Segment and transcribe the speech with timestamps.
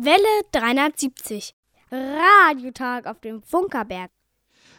[0.00, 1.54] Welle 370.
[1.90, 4.12] Radiotag auf dem Funkerberg.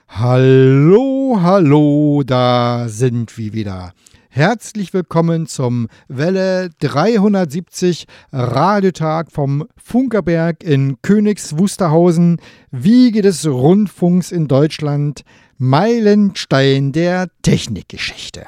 [0.08, 3.92] Hallo, hallo, da sind wir wieder.
[4.30, 12.40] Herzlich willkommen zum Welle 370 Radiotag vom Funkerberg in Königs Wusterhausen,
[12.72, 15.24] Wiege des Rundfunks in Deutschland,
[15.58, 18.46] Meilenstein der Technikgeschichte.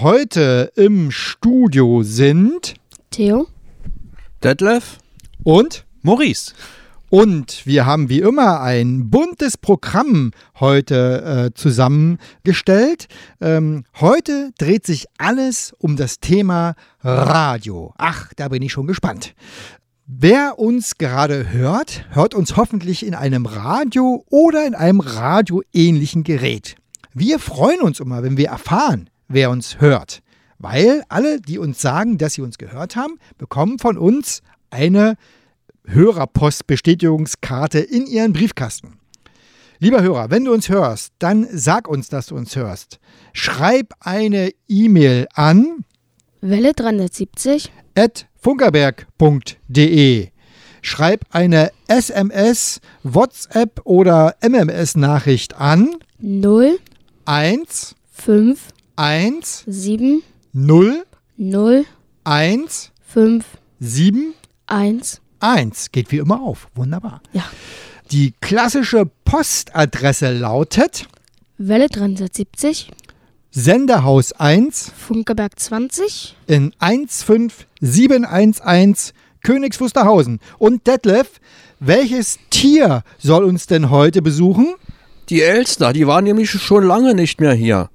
[0.00, 2.74] Heute im Studio sind
[3.10, 3.46] Theo.
[4.42, 4.98] Detlef
[5.44, 6.52] und Maurice.
[7.08, 13.08] Und wir haben wie immer ein buntes Programm heute äh, zusammengestellt.
[13.40, 17.94] Ähm, heute dreht sich alles um das Thema Radio.
[17.96, 19.34] Ach, da bin ich schon gespannt.
[20.06, 26.76] Wer uns gerade hört, hört uns hoffentlich in einem Radio oder in einem radioähnlichen Gerät.
[27.14, 30.20] Wir freuen uns immer, wenn wir erfahren, wer uns hört,
[30.58, 35.16] weil alle, die uns sagen, dass sie uns gehört haben, bekommen von uns eine
[35.86, 38.98] Hörerpostbestätigungskarte in Ihren Briefkasten.
[39.78, 42.98] Lieber Hörer, wenn du uns hörst, dann sag uns, dass du uns hörst.
[43.32, 45.84] Schreib eine E-Mail an
[46.40, 50.28] Welle 370 at funkerberg.de.
[50.82, 56.78] Schreib eine SMS, WhatsApp oder MMS-Nachricht an 0
[57.24, 61.04] 1 5 1 7 0
[61.36, 61.84] 0
[62.24, 63.44] 1 5
[63.80, 64.34] 7
[64.66, 65.20] 1.
[65.44, 65.92] 1.
[65.92, 66.68] Geht wie immer auf.
[66.74, 67.20] Wunderbar.
[67.32, 67.44] Ja.
[68.10, 71.06] Die klassische Postadresse lautet
[71.58, 72.90] Welle 370
[73.50, 79.12] Senderhaus 1 Funkerberg 20 in 15711
[79.44, 80.40] Königs Wusterhausen.
[80.58, 81.40] Und Detlef,
[81.78, 84.74] welches Tier soll uns denn heute besuchen?
[85.28, 87.90] Die Elster, die waren nämlich schon lange nicht mehr hier.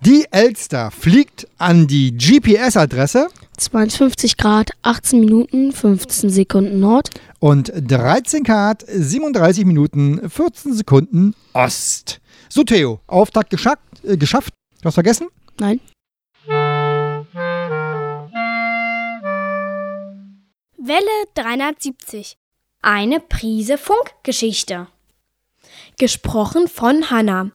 [0.00, 7.10] Die Elster fliegt an die GPS-Adresse 52 Grad 18 Minuten 15 Sekunden Nord.
[7.40, 12.20] und 13 Grad 37 Minuten 14 Sekunden Ost.
[12.48, 13.80] So, Theo, Auftakt geschafft.
[14.02, 14.52] Äh, geschafft.
[14.82, 15.28] Du hast vergessen?
[15.58, 15.80] Nein.
[20.78, 22.36] Welle 370.
[22.82, 24.86] Eine Prise Funkgeschichte.
[25.98, 27.50] Gesprochen von Hanna.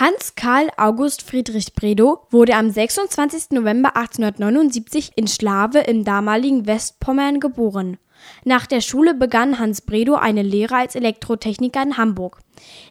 [0.00, 3.50] Hans Karl August Friedrich Bredow wurde am 26.
[3.50, 7.98] November 1879 in Schlawe im damaligen Westpommern geboren.
[8.42, 12.38] Nach der Schule begann Hans Bredow eine Lehre als Elektrotechniker in Hamburg.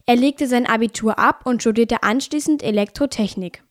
[0.06, 3.63] Er legte sein Abitur ab und studierte anschließend Elektrotechnik.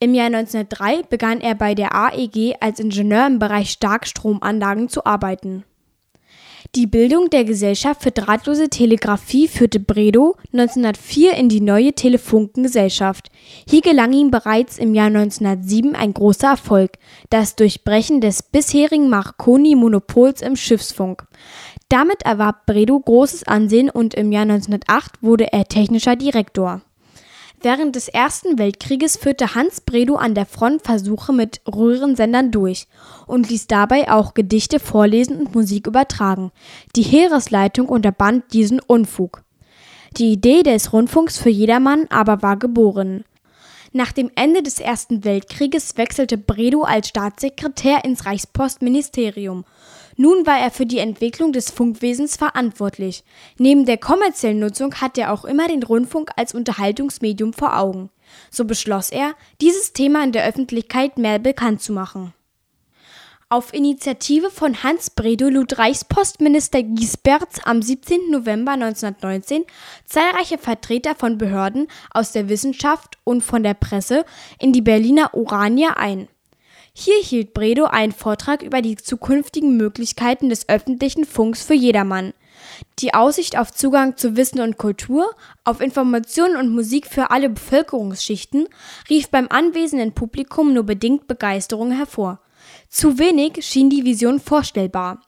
[0.00, 5.64] Im Jahr 1903 begann er bei der AEG als Ingenieur im Bereich Starkstromanlagen zu arbeiten.
[6.76, 13.30] Die Bildung der Gesellschaft für drahtlose Telegrafie führte Bredow 1904 in die neue Telefunkengesellschaft.
[13.68, 16.98] Hier gelang ihm bereits im Jahr 1907 ein großer Erfolg,
[17.30, 21.24] das Durchbrechen des bisherigen Marconi-Monopols im Schiffsfunk.
[21.88, 26.82] Damit erwarb Bredow großes Ansehen und im Jahr 1908 wurde er technischer Direktor.
[27.64, 32.86] Während des Ersten Weltkrieges führte Hans Bredow an der Front Versuche mit Röhrensendern durch
[33.26, 36.52] und ließ dabei auch Gedichte vorlesen und Musik übertragen.
[36.94, 39.44] Die Heeresleitung unterband diesen Unfug.
[40.18, 43.24] Die Idee des Rundfunks für jedermann aber war geboren.
[43.92, 49.64] Nach dem Ende des Ersten Weltkrieges wechselte Bredow als Staatssekretär ins Reichspostministerium.
[50.16, 53.24] Nun war er für die Entwicklung des Funkwesens verantwortlich.
[53.58, 58.10] Neben der kommerziellen Nutzung hatte er auch immer den Rundfunk als Unterhaltungsmedium vor Augen.
[58.50, 62.32] So beschloss er, dieses Thema in der Öffentlichkeit mehr bekannt zu machen.
[63.50, 68.30] Auf Initiative von Hans Bredow lud Reichspostminister Giesberts am 17.
[68.30, 69.64] November 1919
[70.06, 74.24] zahlreiche Vertreter von Behörden aus der Wissenschaft und von der Presse
[74.58, 76.28] in die Berliner Urania ein.
[76.96, 82.32] Hier hielt Bredow einen Vortrag über die zukünftigen Möglichkeiten des öffentlichen Funks für jedermann.
[83.00, 85.28] Die Aussicht auf Zugang zu Wissen und Kultur,
[85.64, 88.68] auf Informationen und Musik für alle Bevölkerungsschichten
[89.10, 92.40] rief beim anwesenden Publikum nur bedingt Begeisterung hervor.
[92.88, 95.20] Zu wenig schien die Vision vorstellbar.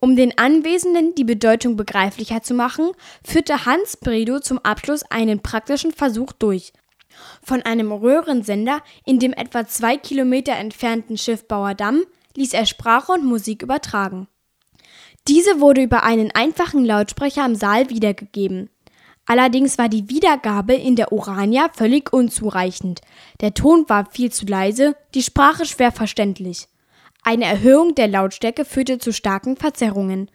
[0.00, 2.90] Um den Anwesenden die Bedeutung begreiflicher zu machen,
[3.22, 6.72] führte Hans Bredow zum Abschluss einen praktischen Versuch durch.
[7.42, 12.04] Von einem Röhrensender in dem etwa zwei Kilometer entfernten Schiffbauer Damm
[12.34, 14.28] ließ er Sprache und Musik übertragen.
[15.28, 18.70] Diese wurde über einen einfachen Lautsprecher im Saal wiedergegeben.
[19.26, 23.00] Allerdings war die Wiedergabe in der Urania völlig unzureichend.
[23.40, 26.68] Der Ton war viel zu leise, die Sprache schwer verständlich.
[27.24, 30.30] Eine Erhöhung der Lautstärke führte zu starken Verzerrungen.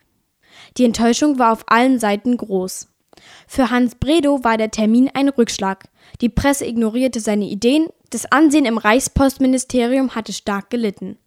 [0.77, 2.89] Die Enttäuschung war auf allen Seiten groß.
[3.47, 5.85] Für Hans Bredow war der Termin ein Rückschlag.
[6.21, 11.17] Die Presse ignorierte seine Ideen, das Ansehen im Reichspostministerium hatte stark gelitten.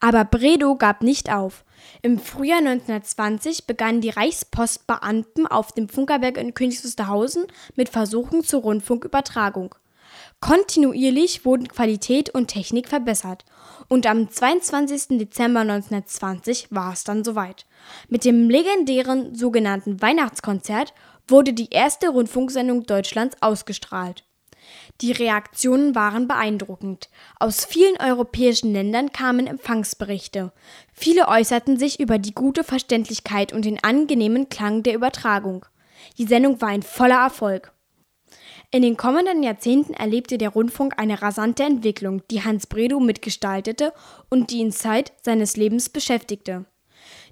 [0.00, 1.64] Aber Bredow gab nicht auf.
[2.02, 7.46] Im Frühjahr 1920 begannen die Reichspostbeamten auf dem Funkerberg in Königs Wusterhausen
[7.76, 9.74] mit Versuchen zur Rundfunkübertragung.
[10.40, 13.44] Kontinuierlich wurden Qualität und Technik verbessert
[13.88, 15.18] und am 22.
[15.18, 17.66] Dezember 1920 war es dann soweit.
[18.08, 20.94] Mit dem legendären sogenannten Weihnachtskonzert
[21.26, 24.24] wurde die erste Rundfunksendung Deutschlands ausgestrahlt.
[25.00, 27.08] Die Reaktionen waren beeindruckend.
[27.38, 30.52] Aus vielen europäischen Ländern kamen Empfangsberichte.
[30.92, 35.66] Viele äußerten sich über die gute Verständlichkeit und den angenehmen Klang der Übertragung.
[36.18, 37.72] Die Sendung war ein voller Erfolg.
[38.70, 43.92] In den kommenden Jahrzehnten erlebte der Rundfunk eine rasante Entwicklung, die Hans Bredow mitgestaltete
[44.30, 46.64] und die ihn Zeit seines Lebens beschäftigte.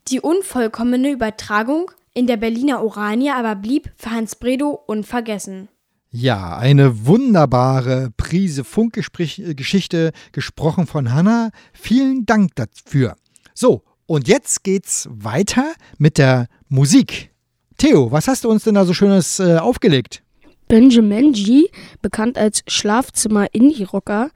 [0.08, 5.68] Die unvollkommene Übertragung in der Berliner Oranie aber blieb für Hans Bredow unvergessen.
[6.10, 11.50] Ja, eine wunderbare Prise Funkgeschichte, gesprochen von Hanna.
[11.72, 13.16] Vielen Dank dafür.
[13.54, 17.30] So, und jetzt geht's weiter mit der Musik.
[17.78, 20.22] Theo, was hast du uns denn da so Schönes äh, aufgelegt?
[20.68, 21.68] Benjamin G.,
[22.02, 24.30] bekannt als Schlafzimmer-Indie-Rocker,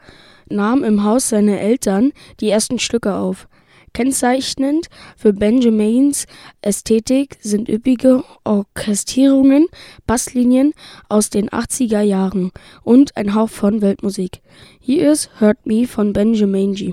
[0.48, 3.48] nahm im Haus seiner Eltern die ersten Stücke auf.
[3.96, 6.26] Kennzeichnend für Benjamins
[6.60, 9.68] Ästhetik sind üppige Orchestrierungen,
[10.06, 10.74] Basslinien
[11.08, 12.52] aus den 80er Jahren
[12.82, 14.42] und ein Hauch von Weltmusik.
[14.80, 16.92] Hier ist Hurt Me von Benjamin G.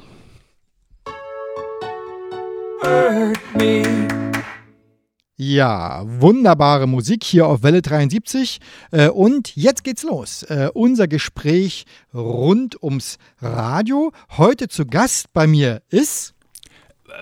[5.36, 8.60] Ja, wunderbare Musik hier auf Welle 73.
[8.92, 10.44] Äh, und jetzt geht's los.
[10.44, 11.84] Äh, unser Gespräch
[12.14, 14.14] rund ums Radio.
[14.38, 16.33] Heute zu Gast bei mir ist.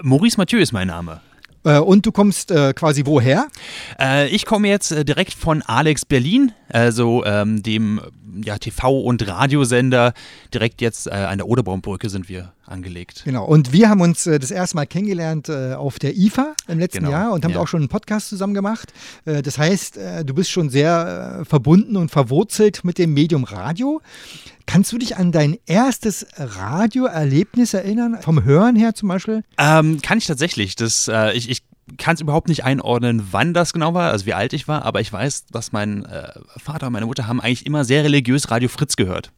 [0.01, 1.21] Maurice Mathieu ist mein Name.
[1.63, 3.47] Äh, und du kommst äh, quasi woher?
[3.99, 8.01] Äh, ich komme jetzt äh, direkt von Alex Berlin, also ähm, dem
[8.43, 10.13] ja, TV- und Radiosender.
[10.53, 13.23] Direkt jetzt äh, an der Oderbaumbrücke sind wir angelegt.
[13.25, 13.45] Genau.
[13.45, 17.11] Und wir haben uns äh, das erste Mal kennengelernt auf der IFA im letzten genau.
[17.11, 17.59] Jahr und haben ja.
[17.59, 18.93] auch schon einen Podcast zusammen gemacht.
[19.25, 24.01] das heißt, du bist schon sehr verbunden und verwurzelt mit dem Medium Radio.
[24.65, 28.19] Kannst du dich an dein erstes Radioerlebnis erinnern?
[28.21, 29.43] Vom Hören her zum Beispiel?
[29.57, 30.75] Ähm, kann ich tatsächlich.
[30.75, 31.63] Das, äh, ich, ich
[31.97, 35.01] kann es überhaupt nicht einordnen, wann das genau war, also wie alt ich war, aber
[35.01, 38.69] ich weiß, dass mein äh, Vater und meine Mutter haben eigentlich immer sehr religiös Radio
[38.69, 39.31] Fritz gehört.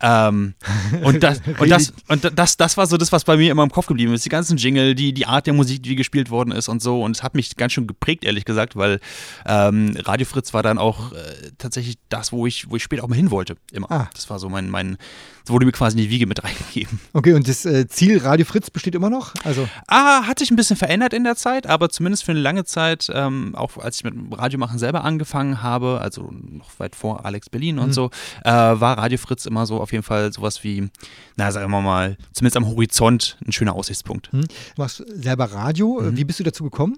[0.00, 0.54] Ähm,
[1.02, 3.70] und das, und, das, und das, das war so das, was bei mir immer im
[3.70, 4.24] Kopf geblieben ist.
[4.24, 7.02] Die ganzen Jingle, die, die Art der Musik, die gespielt worden ist und so.
[7.02, 9.00] Und es hat mich ganz schön geprägt, ehrlich gesagt, weil
[9.46, 11.16] ähm, Radio Fritz war dann auch äh,
[11.58, 13.56] tatsächlich das, wo ich, wo ich später auch mal hin wollte.
[13.72, 13.90] Immer.
[13.90, 14.10] Ah.
[14.14, 14.98] Das war so mein, mein,
[15.44, 17.00] das wurde mir quasi in die Wiege mit reingegeben.
[17.12, 19.34] Okay, und das äh, Ziel Radio Fritz besteht immer noch?
[19.44, 22.64] Also ah, hat sich ein bisschen verändert in der Zeit, aber zumindest für eine lange
[22.64, 27.50] Zeit, ähm, auch als ich mit Radiomachen selber angefangen habe, also noch weit vor Alex
[27.50, 27.92] Berlin und mhm.
[27.92, 28.10] so,
[28.44, 30.88] äh, war Radio Fritz immer so auf jeden Fall sowas wie,
[31.36, 34.32] na, sagen wir mal, zumindest am Horizont ein schöner Aussichtspunkt.
[34.32, 34.42] Mhm.
[34.42, 36.00] Du machst selber Radio.
[36.00, 36.16] Mhm.
[36.16, 36.96] Wie bist du dazu gekommen?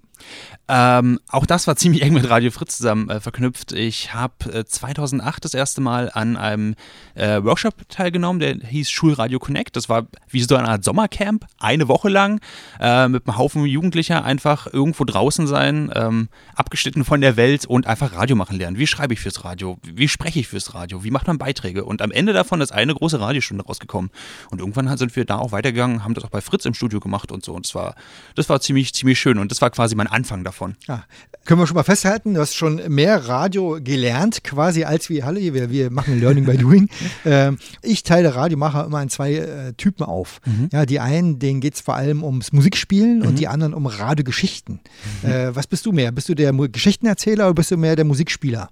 [0.69, 3.73] Ähm, auch das war ziemlich eng mit Radio Fritz zusammen äh, verknüpft.
[3.73, 6.75] Ich habe äh, 2008 das erste Mal an einem
[7.15, 9.77] äh, Workshop teilgenommen, der hieß Schulradio Connect.
[9.77, 12.41] Das war wie so eine Art Sommercamp, eine Woche lang,
[12.79, 17.87] äh, mit einem Haufen Jugendlicher einfach irgendwo draußen sein, ähm, abgeschnitten von der Welt und
[17.87, 18.79] einfach Radio machen lernen.
[18.79, 19.79] Wie schreibe ich fürs Radio?
[19.83, 21.05] Wie spreche ich fürs Radio?
[21.05, 21.85] Wie macht man Beiträge?
[21.85, 24.11] Und am Ende davon ist eine große Radiostunde rausgekommen.
[24.51, 27.31] Und irgendwann sind wir da auch weitergegangen, haben das auch bei Fritz im Studio gemacht
[27.31, 27.55] und so.
[27.55, 27.95] Und das war,
[28.35, 29.39] das war ziemlich, ziemlich schön.
[29.39, 30.77] Und das war quasi mein Anfang davon.
[30.89, 31.05] Ja.
[31.45, 35.41] Können wir schon mal festhalten, du hast schon mehr Radio gelernt, quasi als wir alle.
[35.41, 36.89] Wir, wir machen Learning by Doing.
[37.25, 40.41] ähm, ich teile Radiomacher immer in zwei äh, Typen auf.
[40.45, 40.69] Mhm.
[40.73, 43.27] Ja, die einen, denen geht es vor allem ums Musikspielen mhm.
[43.27, 44.81] und die anderen um Radiogeschichten.
[45.23, 45.31] Mhm.
[45.31, 46.13] Äh, was bist du mehr?
[46.13, 48.71] Bist du der Geschichtenerzähler oder bist du mehr der Musikspieler?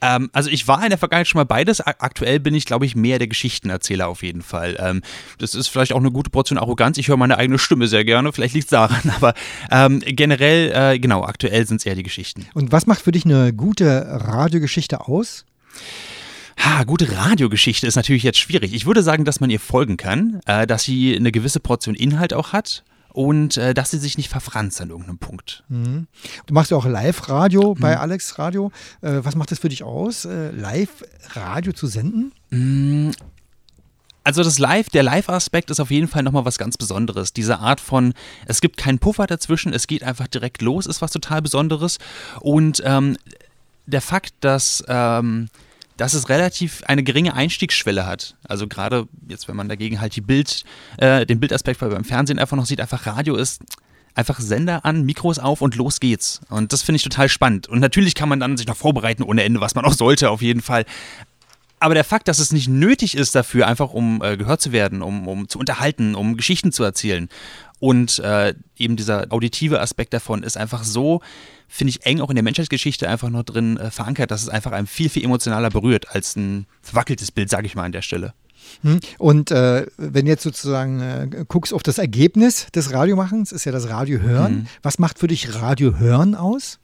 [0.00, 1.80] Ähm, also ich war in der Vergangenheit schon mal beides.
[1.80, 4.76] Aktuell bin ich, glaube ich, mehr der Geschichtenerzähler auf jeden Fall.
[4.78, 5.02] Ähm,
[5.38, 6.98] das ist vielleicht auch eine gute Portion Arroganz.
[6.98, 8.32] Ich höre meine eigene Stimme sehr gerne.
[8.32, 9.12] Vielleicht liegt es daran.
[9.16, 9.34] Aber
[9.70, 12.46] ähm, generell, äh, genau, aktuell sind es eher die Geschichten.
[12.54, 15.44] Und was macht für dich eine gute Radiogeschichte aus?
[16.58, 18.72] Ha, gute Radiogeschichte ist natürlich jetzt schwierig.
[18.72, 22.32] Ich würde sagen, dass man ihr folgen kann, äh, dass sie eine gewisse Portion Inhalt
[22.32, 22.82] auch hat
[23.16, 25.64] und äh, dass sie sich nicht verfranst an irgendeinem Punkt.
[25.70, 26.06] Mhm.
[26.44, 28.00] Du machst ja auch Live-Radio bei mhm.
[28.02, 28.70] Alex Radio.
[29.00, 32.32] Äh, was macht das für dich aus, äh, Live-Radio zu senden?
[32.50, 33.12] Mhm.
[34.22, 37.32] Also das Live, der Live-Aspekt ist auf jeden Fall nochmal was ganz Besonderes.
[37.32, 38.12] Diese Art von,
[38.44, 41.96] es gibt keinen Puffer dazwischen, es geht einfach direkt los, ist was total Besonderes.
[42.40, 43.16] Und ähm,
[43.86, 45.48] der Fakt, dass ähm,
[45.96, 48.36] dass es relativ eine geringe Einstiegsschwelle hat.
[48.46, 50.64] Also gerade jetzt, wenn man dagegen halt die Bild,
[50.98, 53.62] äh, den Bildaspekt beim Fernsehen einfach noch sieht, einfach Radio ist
[54.14, 56.40] einfach Sender an, Mikros auf und los geht's.
[56.48, 57.68] Und das finde ich total spannend.
[57.68, 60.42] Und natürlich kann man dann sich noch vorbereiten ohne Ende, was man auch sollte auf
[60.42, 60.86] jeden Fall.
[61.78, 65.02] Aber der Fakt, dass es nicht nötig ist dafür, einfach um äh, gehört zu werden,
[65.02, 67.28] um, um zu unterhalten, um Geschichten zu erzählen.
[67.78, 71.20] Und äh, eben dieser auditive Aspekt davon ist einfach so,
[71.68, 74.72] finde ich, eng auch in der Menschheitsgeschichte einfach noch drin äh, verankert, dass es einfach
[74.72, 78.32] einem viel, viel emotionaler berührt als ein verwackeltes Bild, sage ich mal an der Stelle.
[78.82, 79.00] Hm.
[79.18, 83.88] Und äh, wenn jetzt sozusagen äh, guckst auf das Ergebnis des Radiomachens, ist ja das
[83.88, 84.54] Radiohören.
[84.54, 84.66] Mhm.
[84.82, 86.78] Was macht für dich Radiohören aus?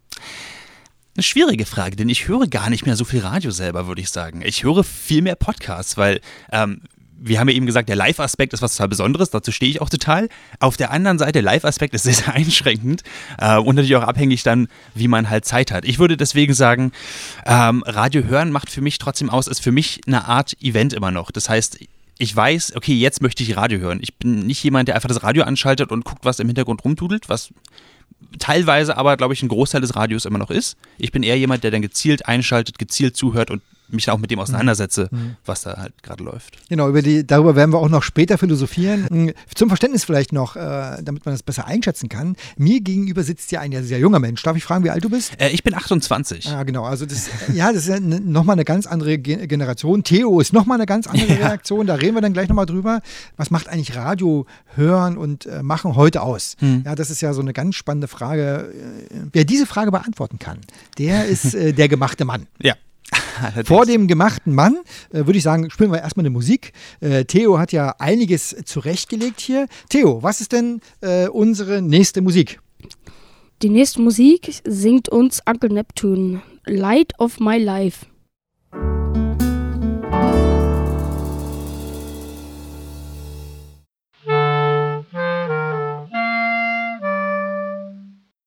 [1.14, 4.08] Eine schwierige Frage, denn ich höre gar nicht mehr so viel Radio selber, würde ich
[4.08, 4.40] sagen.
[4.42, 6.20] Ich höre viel mehr Podcasts, weil
[6.50, 6.82] ähm,
[7.24, 9.88] wir haben ja eben gesagt, der Live-Aspekt ist was total Besonderes, dazu stehe ich auch
[9.88, 10.28] total.
[10.58, 13.02] Auf der anderen Seite, der Live-Aspekt ist sehr, sehr einschränkend
[13.38, 15.84] äh, und natürlich auch abhängig dann, wie man halt Zeit hat.
[15.84, 16.92] Ich würde deswegen sagen,
[17.46, 21.10] ähm, Radio hören macht für mich trotzdem aus, ist für mich eine Art Event immer
[21.10, 21.30] noch.
[21.30, 21.78] Das heißt,
[22.18, 23.98] ich weiß, okay, jetzt möchte ich Radio hören.
[24.02, 27.28] Ich bin nicht jemand, der einfach das Radio anschaltet und guckt, was im Hintergrund rumtudelt,
[27.28, 27.52] was
[28.38, 30.76] teilweise aber, glaube ich, ein Großteil des Radios immer noch ist.
[30.98, 33.62] Ich bin eher jemand, der dann gezielt einschaltet, gezielt zuhört und
[33.92, 35.18] mich auch mit dem auseinandersetze, mhm.
[35.18, 35.36] mhm.
[35.44, 36.68] was da halt gerade läuft.
[36.68, 39.06] Genau, über die, darüber werden wir auch noch später philosophieren.
[39.10, 42.36] Mhm, zum Verständnis vielleicht noch, äh, damit man das besser einschätzen kann.
[42.56, 44.42] Mir gegenüber sitzt ja ein sehr junger Mensch.
[44.42, 45.32] Darf ich fragen, wie alt du bist?
[45.40, 46.48] Äh, ich bin 28.
[46.48, 46.84] Ah, genau.
[46.84, 50.04] Also das, ja, das ist ja nochmal eine ganz andere Ge Generation.
[50.04, 51.48] Theo ist nochmal eine ganz andere ja.
[51.48, 51.86] Reaktion.
[51.86, 53.00] Da reden wir dann gleich nochmal drüber.
[53.36, 56.56] Was macht eigentlich Radio hören und äh, machen heute aus?
[56.60, 56.82] Mhm.
[56.84, 58.72] Ja, das ist ja so eine ganz spannende Frage.
[59.10, 60.58] Äh, wer diese Frage beantworten kann,
[60.98, 62.46] der ist der gemachte Mann.
[62.60, 62.74] Ja.
[63.64, 64.78] Vor dem gemachten Mann
[65.10, 66.72] äh, würde ich sagen, spielen wir erstmal eine Musik.
[67.00, 69.66] Äh, Theo hat ja einiges zurechtgelegt hier.
[69.88, 72.60] Theo, was ist denn äh, unsere nächste Musik?
[73.62, 78.06] Die nächste Musik singt uns Uncle Neptune, Light of My Life.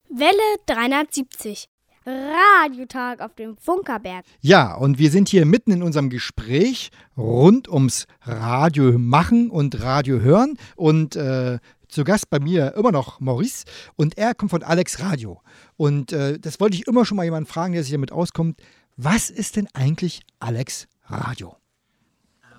[0.09, 1.67] Welle 370.
[2.05, 4.25] Radiotag auf dem Funkerberg.
[4.41, 10.19] Ja, und wir sind hier mitten in unserem Gespräch rund ums Radio machen und Radio
[10.19, 10.57] hören.
[10.75, 13.63] Und äh, zu Gast bei mir immer noch Maurice
[13.95, 15.41] und er kommt von Alex Radio.
[15.77, 18.59] Und äh, das wollte ich immer schon mal jemanden fragen, der sich damit auskommt.
[18.97, 21.55] Was ist denn eigentlich Alex Radio?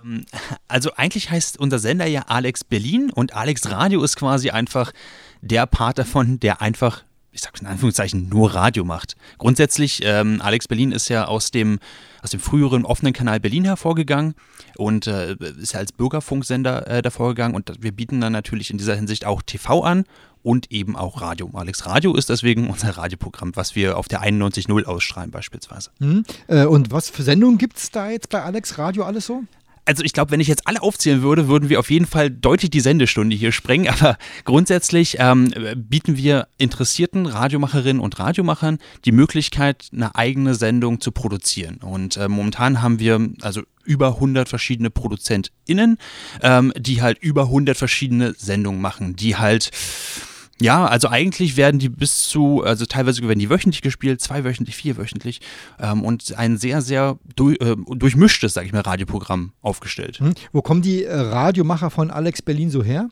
[0.04, 0.24] Ähm,
[0.68, 4.92] also eigentlich heißt unser Sender ja Alex Berlin und Alex Radio ist quasi einfach
[5.40, 7.04] der Part davon, der einfach
[7.37, 9.14] ich sage in Anführungszeichen, nur Radio macht.
[9.38, 11.78] Grundsätzlich, ähm, Alex Berlin ist ja aus dem,
[12.23, 14.35] aus dem früheren offenen Kanal Berlin hervorgegangen
[14.76, 18.78] und äh, ist ja als Bürgerfunksender äh, davor gegangen und wir bieten dann natürlich in
[18.78, 20.05] dieser Hinsicht auch TV an
[20.43, 21.50] und eben auch Radio.
[21.52, 25.90] Alex Radio ist deswegen unser Radioprogramm, was wir auf der 91.0 ausstrahlen beispielsweise.
[25.99, 26.25] Mhm.
[26.47, 29.43] Äh, und was für Sendungen gibt es da jetzt bei Alex Radio alles so?
[29.87, 32.71] Also ich glaube, wenn ich jetzt alle aufzählen würde, würden wir auf jeden Fall deutlich
[32.71, 33.88] die Sendestunde hier sprengen.
[34.00, 41.12] Aber grundsätzlich ähm, bieten wir interessierten Radiomacherinnen und Radiomachern die Möglichkeit, eine eigene Sendung zu
[41.12, 41.76] produzieren.
[41.76, 45.99] Und äh, momentan haben wir also über 100 verschiedene ProduzentInnen,
[46.43, 49.71] ähm, die halt über 100 verschiedene Sendungen machen, die halt
[50.60, 55.40] ja, also eigentlich werden die bis zu, also teilweise werden die wöchentlich gespielt, zweiwöchentlich, vierwöchentlich
[55.78, 60.18] ähm, und ein sehr, sehr durch, äh, durchmischtes, sag ich mal, Radioprogramm aufgestellt.
[60.18, 60.34] Hm.
[60.52, 63.08] Wo kommen die äh, Radiomacher von Alex Berlin so her?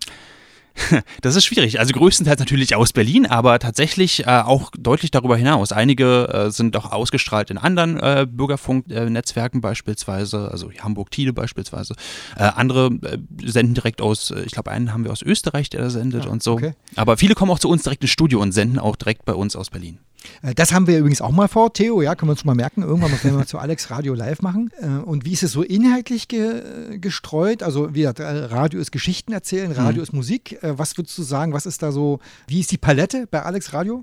[1.22, 1.78] Das ist schwierig.
[1.78, 5.72] Also größtenteils natürlich aus Berlin, aber tatsächlich äh, auch deutlich darüber hinaus.
[5.72, 11.94] Einige äh, sind auch ausgestrahlt in anderen äh, Bürgerfunknetzwerken beispielsweise, also Hamburg Tide beispielsweise.
[12.36, 15.82] Äh, andere äh, senden direkt aus, äh, ich glaube, einen haben wir aus Österreich, der
[15.82, 16.54] da sendet ah, und so.
[16.54, 16.74] Okay.
[16.96, 19.56] Aber viele kommen auch zu uns direkt ins Studio und senden auch direkt bei uns
[19.56, 19.98] aus Berlin.
[20.42, 22.82] Äh, das haben wir übrigens auch mal vor, Theo, ja, können wir uns mal merken.
[22.82, 24.70] Irgendwann werden wir mal zu Alex Radio live machen.
[24.80, 27.62] Äh, und wie ist es so inhaltlich ge gestreut?
[27.62, 30.02] Also, wie gesagt, äh, Radio ist Geschichten erzählen, Radio mhm.
[30.02, 30.58] ist Musik.
[30.62, 34.02] Was würdest du sagen, was ist da so, wie ist die Palette bei Alex Radio?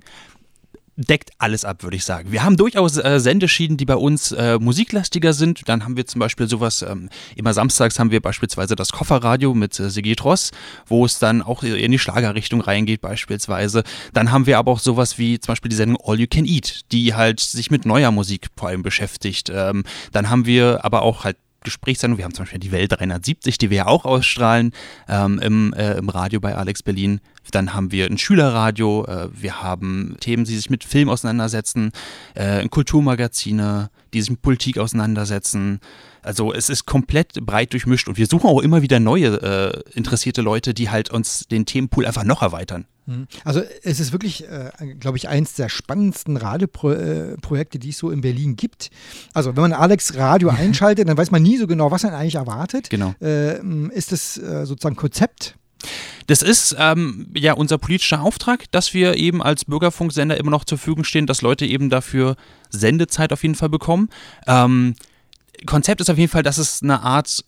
[1.01, 2.31] Deckt alles ab, würde ich sagen.
[2.31, 5.67] Wir haben durchaus äh, Sendeschieden, die bei uns äh, musiklastiger sind.
[5.67, 9.79] Dann haben wir zum Beispiel sowas, ähm, immer samstags haben wir beispielsweise das Kofferradio mit
[9.79, 10.51] äh, Sigrid Ross,
[10.87, 13.83] wo es dann auch in die Schlagerrichtung reingeht beispielsweise.
[14.13, 16.81] Dann haben wir aber auch sowas wie zum Beispiel die Sendung All You Can Eat,
[16.91, 19.51] die halt sich mit neuer Musik vor allem beschäftigt.
[19.53, 22.17] Ähm, dann haben wir aber auch halt Gesprächssendung.
[22.17, 24.71] Wir haben zum Beispiel die Welt 370, die wir ja auch ausstrahlen
[25.07, 27.21] ähm, im, äh, im Radio bei Alex Berlin.
[27.51, 31.91] Dann haben wir ein Schülerradio, äh, wir haben Themen, die sich mit Film auseinandersetzen,
[32.33, 35.79] äh, Kulturmagazine, die sich mit Politik auseinandersetzen.
[36.23, 40.41] Also es ist komplett breit durchmischt und wir suchen auch immer wieder neue äh, interessierte
[40.41, 42.85] Leute, die halt uns den Themenpool einfach noch erweitern.
[43.05, 43.27] Mhm.
[43.43, 48.21] Also es ist wirklich, äh, glaube ich, eins der spannendsten Radioprojekte, die es so in
[48.21, 48.89] Berlin gibt.
[49.33, 52.35] Also wenn man Alex Radio einschaltet, dann weiß man nie so genau, was man eigentlich
[52.35, 52.89] erwartet.
[52.89, 53.13] Genau.
[53.21, 53.59] Äh,
[53.89, 55.55] ist das äh, sozusagen Konzept
[56.27, 60.77] das ist ähm, ja unser politischer Auftrag, dass wir eben als Bürgerfunksender immer noch zur
[60.77, 62.35] Verfügung stehen, dass Leute eben dafür
[62.69, 64.09] Sendezeit auf jeden Fall bekommen.
[64.47, 64.95] Ähm,
[65.65, 67.43] Konzept ist auf jeden Fall, dass es eine Art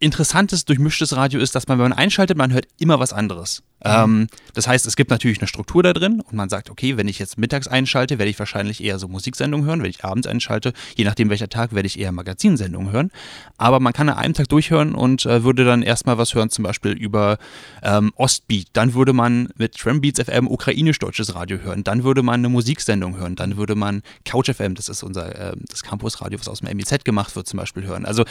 [0.00, 3.62] interessantes, durchmischtes Radio ist, dass man, wenn man einschaltet, man hört immer was anderes.
[3.84, 3.90] Mhm.
[3.90, 7.08] Ähm, das heißt, es gibt natürlich eine Struktur da drin und man sagt, okay, wenn
[7.08, 9.82] ich jetzt mittags einschalte, werde ich wahrscheinlich eher so Musiksendungen hören.
[9.82, 13.10] Wenn ich abends einschalte, je nachdem welcher Tag, werde ich eher Magazinsendungen hören.
[13.56, 16.64] Aber man kann an einem Tag durchhören und äh, würde dann erstmal was hören, zum
[16.64, 17.38] Beispiel über
[17.82, 18.68] ähm, Ostbeat.
[18.72, 21.84] Dann würde man mit Trambeats FM ukrainisch-deutsches Radio hören.
[21.84, 23.36] Dann würde man eine Musiksendung hören.
[23.36, 27.04] Dann würde man Couch FM, das ist unser äh, das Campusradio, was aus dem MIZ
[27.04, 28.04] gemacht wird, zum Beispiel hören.
[28.04, 28.24] Also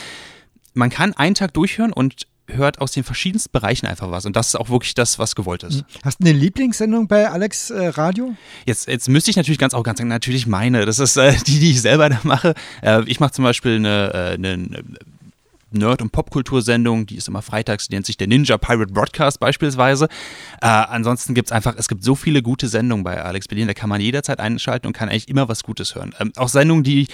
[0.78, 4.26] man kann einen Tag durchhören und hört aus den verschiedensten Bereichen einfach was.
[4.26, 5.84] Und das ist auch wirklich das, was gewollt ist.
[6.04, 8.36] Hast du eine Lieblingssendung bei Alex äh, Radio?
[8.66, 10.86] Jetzt, jetzt müsste ich natürlich ganz auch ganz sagen, natürlich meine.
[10.86, 12.54] Das ist äh, die, die ich selber da mache.
[12.82, 14.84] Äh, ich mache zum Beispiel eine, äh, eine
[15.72, 20.08] Nerd- und Popkultursendung, die ist immer freitags, die nennt sich der Ninja Pirate Broadcast beispielsweise.
[20.62, 23.74] Äh, ansonsten gibt es einfach, es gibt so viele gute Sendungen bei Alex Berlin, da
[23.74, 26.16] kann man jederzeit einschalten und kann eigentlich immer was Gutes hören.
[26.20, 27.08] Ähm, auch Sendungen, die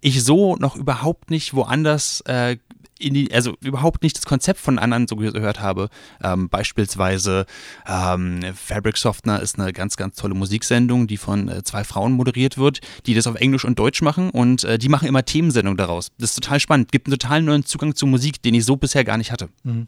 [0.00, 2.58] ich so noch überhaupt nicht woanders äh,
[3.00, 5.88] die, also überhaupt nicht das Konzept von anderen so gehört habe.
[6.22, 7.46] Ähm, beispielsweise
[7.86, 12.58] ähm, Fabric Softener ist eine ganz, ganz tolle Musiksendung, die von äh, zwei Frauen moderiert
[12.58, 16.10] wird, die das auf Englisch und Deutsch machen und äh, die machen immer Themensendungen daraus.
[16.18, 19.04] Das ist total spannend, gibt einen total neuen Zugang zur Musik, den ich so bisher
[19.04, 19.48] gar nicht hatte.
[19.64, 19.86] Mhm.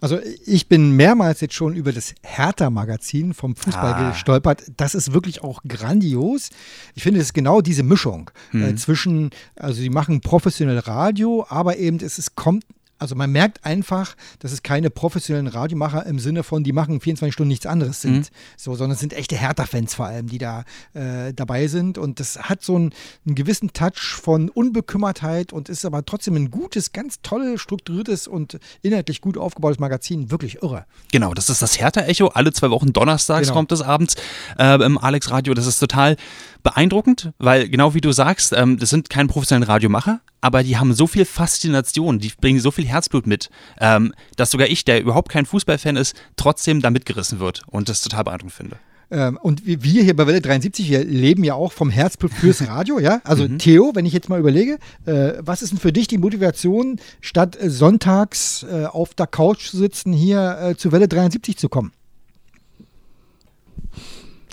[0.00, 4.10] Also ich bin mehrmals jetzt schon über das Hertha-Magazin vom Fußball ah.
[4.10, 4.62] gestolpert.
[4.76, 6.50] Das ist wirklich auch grandios.
[6.94, 8.62] Ich finde, es ist genau diese Mischung äh, mhm.
[8.62, 12.64] äh, zwischen, also sie machen professionell Radio, aber eben es, es kommt
[13.00, 17.32] also man merkt einfach, dass es keine professionellen Radiomacher im Sinne von, die machen 24
[17.32, 18.34] Stunden nichts anderes sind, mhm.
[18.56, 21.96] so, sondern es sind echte Hertha-Fans vor allem, die da äh, dabei sind.
[21.96, 22.92] Und das hat so einen,
[23.26, 28.58] einen, gewissen Touch von Unbekümmertheit und ist aber trotzdem ein gutes, ganz toll strukturiertes und
[28.82, 30.30] inhaltlich gut aufgebautes Magazin.
[30.30, 30.84] Wirklich irre.
[31.10, 32.28] Genau, das ist das Hertha-Echo.
[32.28, 33.58] Alle zwei Wochen donnerstags genau.
[33.58, 34.16] kommt es abends
[34.58, 35.54] äh, im Alex Radio.
[35.54, 36.16] Das ist total
[36.62, 40.92] beeindruckend, weil genau wie du sagst, ähm, das sind keine professionellen Radiomacher, aber die haben
[40.94, 43.50] so viel Faszination, die bringen so viel Herzblut mit,
[43.80, 48.02] ähm, dass sogar ich, der überhaupt kein Fußballfan ist, trotzdem da mitgerissen wird und das
[48.02, 48.76] total beeindruckend finde.
[49.10, 53.00] Ähm, und wir hier bei Welle 73, wir leben ja auch vom Herzblut fürs Radio,
[53.00, 53.20] ja.
[53.24, 53.58] Also mhm.
[53.58, 57.60] Theo, wenn ich jetzt mal überlege, äh, was ist denn für dich die Motivation, statt
[57.60, 61.92] äh, sonntags äh, auf der Couch zu sitzen, hier äh, zu Welle 73 zu kommen?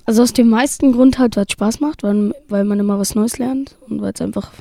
[0.08, 3.14] Also aus dem meisten Grund halt, weil es Spaß macht, weil, weil man immer was
[3.14, 4.54] Neues lernt und weil es einfach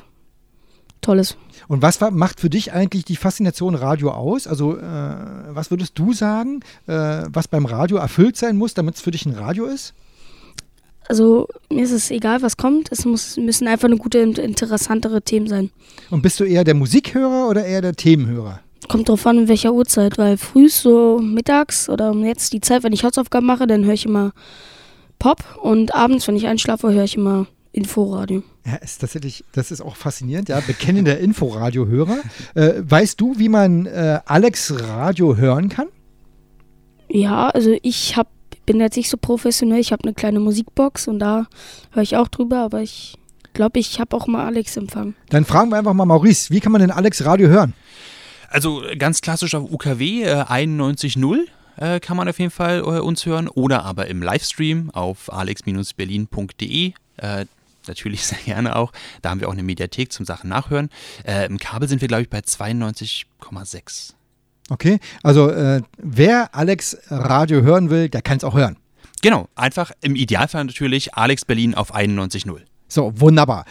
[0.99, 1.37] toll ist.
[1.69, 4.45] Und was macht für dich eigentlich die Faszination Radio aus?
[4.45, 9.01] Also äh, was würdest du sagen, äh, was beim Radio erfüllt sein muss, damit es
[9.01, 9.93] für dich ein Radio ist?
[11.07, 12.91] Also mir ist es egal, was kommt.
[12.91, 15.69] Es muss, müssen einfach eine gute und interessantere Themen sein.
[16.09, 18.59] Und bist du eher der Musikhörer oder eher der Themenhörer?
[18.89, 22.91] Kommt drauf an, in welcher Uhrzeit, weil früh so mittags oder jetzt die Zeit, wenn
[22.91, 24.33] ich Hausaufgaben mache, dann höre ich immer
[25.19, 28.43] Pop und abends, wenn ich einschlafe, höre ich immer Inforadio.
[28.65, 30.59] Ja, ist tatsächlich, das ist auch faszinierend, ja.
[30.59, 32.17] Bekennender Inforadio-Hörer.
[32.55, 35.87] Äh, weißt du, wie man äh, Alex Radio hören kann?
[37.07, 38.27] Ja, also ich hab,
[38.65, 39.79] bin jetzt nicht so professionell.
[39.79, 41.47] Ich habe eine kleine Musikbox und da
[41.91, 43.15] höre ich auch drüber, aber ich
[43.53, 45.15] glaube, ich habe auch mal Alex empfangen.
[45.29, 47.73] Dann fragen wir einfach mal Maurice, wie kann man denn Alex Radio hören?
[48.49, 51.39] Also ganz klassisch auf UKW äh, 91.0
[51.77, 56.93] äh, kann man auf jeden Fall äh, uns hören oder aber im Livestream auf alex-berlin.de.
[57.17, 57.45] Äh,
[57.87, 58.91] natürlich sehr gerne auch.
[59.21, 60.89] Da haben wir auch eine Mediathek zum Sachen nachhören.
[61.23, 64.13] Äh, Im Kabel sind wir, glaube ich, bei 92,6.
[64.69, 68.75] Okay, also äh, wer Alex Radio hören will, der kann es auch hören.
[69.21, 72.59] Genau, einfach im Idealfall natürlich Alex Berlin auf 91.0.
[72.87, 73.65] So, wunderbar.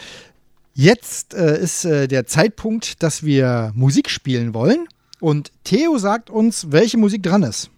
[0.75, 4.87] Jetzt äh, ist äh, der Zeitpunkt, dass wir Musik spielen wollen.
[5.21, 7.71] Und Theo sagt uns, welche Musik dran ist.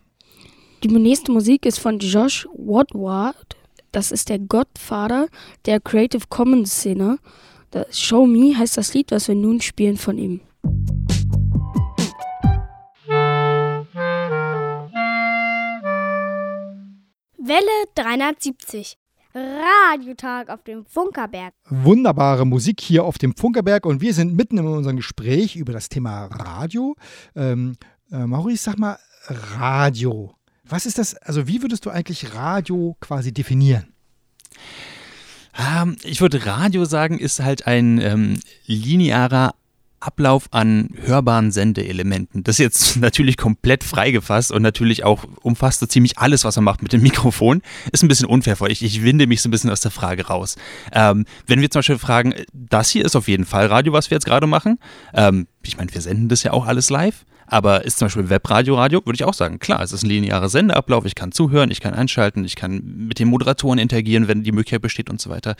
[0.84, 3.56] Die nächste Musik ist von Josh Woodward.
[3.90, 5.26] Das ist der Gottvater
[5.66, 7.18] der Creative Commons Szene.
[7.72, 10.40] Das Show Me heißt das Lied, was wir nun spielen von ihm.
[17.38, 18.96] Welle 370.
[19.34, 21.54] Radiotag auf dem Funkerberg.
[21.68, 25.88] Wunderbare Musik hier auf dem Funkerberg und wir sind mitten in unserem Gespräch über das
[25.88, 26.94] Thema Radio.
[27.34, 27.76] Ähm,
[28.12, 30.37] äh, Maurice, sag mal, Radio.
[30.68, 33.86] Was ist das, also wie würdest du eigentlich Radio quasi definieren?
[35.58, 39.54] Ähm, ich würde Radio sagen, ist halt ein ähm, linearer
[40.00, 42.44] Ablauf an hörbaren Sendeelementen.
[42.44, 46.64] Das ist jetzt natürlich komplett freigefasst und natürlich auch umfasst so ziemlich alles, was man
[46.64, 47.62] macht mit dem Mikrofon.
[47.90, 50.26] Ist ein bisschen unfair, weil ich, ich winde mich so ein bisschen aus der Frage
[50.26, 50.56] raus.
[50.92, 54.16] Ähm, wenn wir zum Beispiel fragen, das hier ist auf jeden Fall Radio, was wir
[54.16, 54.78] jetzt gerade machen.
[55.14, 57.24] Ähm, ich meine, wir senden das ja auch alles live.
[57.50, 60.48] Aber ist zum Beispiel Webradio Radio, würde ich auch sagen, klar, es ist ein linearer
[60.48, 64.52] Sendeablauf, ich kann zuhören, ich kann einschalten, ich kann mit den Moderatoren interagieren, wenn die
[64.52, 65.56] Möglichkeit besteht und so weiter.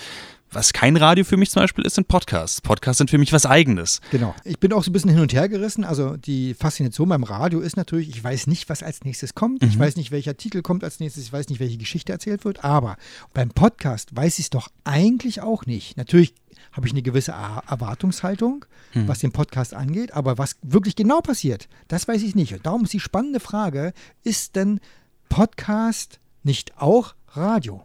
[0.51, 2.62] Was kein Radio für mich zum Beispiel ist, sind Podcasts.
[2.62, 4.01] Podcasts sind für mich was Eigenes.
[4.11, 4.35] Genau.
[4.44, 5.85] Ich bin auch so ein bisschen hin und her gerissen.
[5.85, 9.62] Also die Faszination beim Radio ist natürlich, ich weiß nicht, was als nächstes kommt.
[9.62, 9.81] Ich Mhm.
[9.81, 11.24] weiß nicht, welcher Titel kommt als nächstes.
[11.24, 12.64] Ich weiß nicht, welche Geschichte erzählt wird.
[12.64, 12.96] Aber
[13.35, 15.98] beim Podcast weiß ich es doch eigentlich auch nicht.
[15.98, 16.33] Natürlich
[16.73, 19.09] habe ich eine gewisse Er- Erwartungshaltung, Mhm.
[19.09, 20.12] was den Podcast angeht.
[20.14, 22.53] Aber was wirklich genau passiert, das weiß ich nicht.
[22.55, 23.92] Und darum ist die spannende Frage,
[24.25, 24.81] ist denn
[25.29, 27.85] Podcast nicht auch Radio?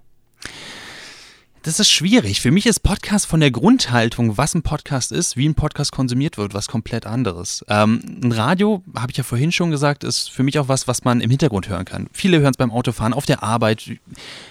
[1.65, 2.41] Das ist schwierig.
[2.41, 6.37] Für mich ist Podcast von der Grundhaltung, was ein Podcast ist, wie ein Podcast konsumiert
[6.37, 7.63] wird, was komplett anderes.
[7.69, 11.05] Ähm, ein Radio, habe ich ja vorhin schon gesagt, ist für mich auch was, was
[11.05, 12.09] man im Hintergrund hören kann.
[12.11, 13.91] Viele hören es beim Autofahren, auf der Arbeit,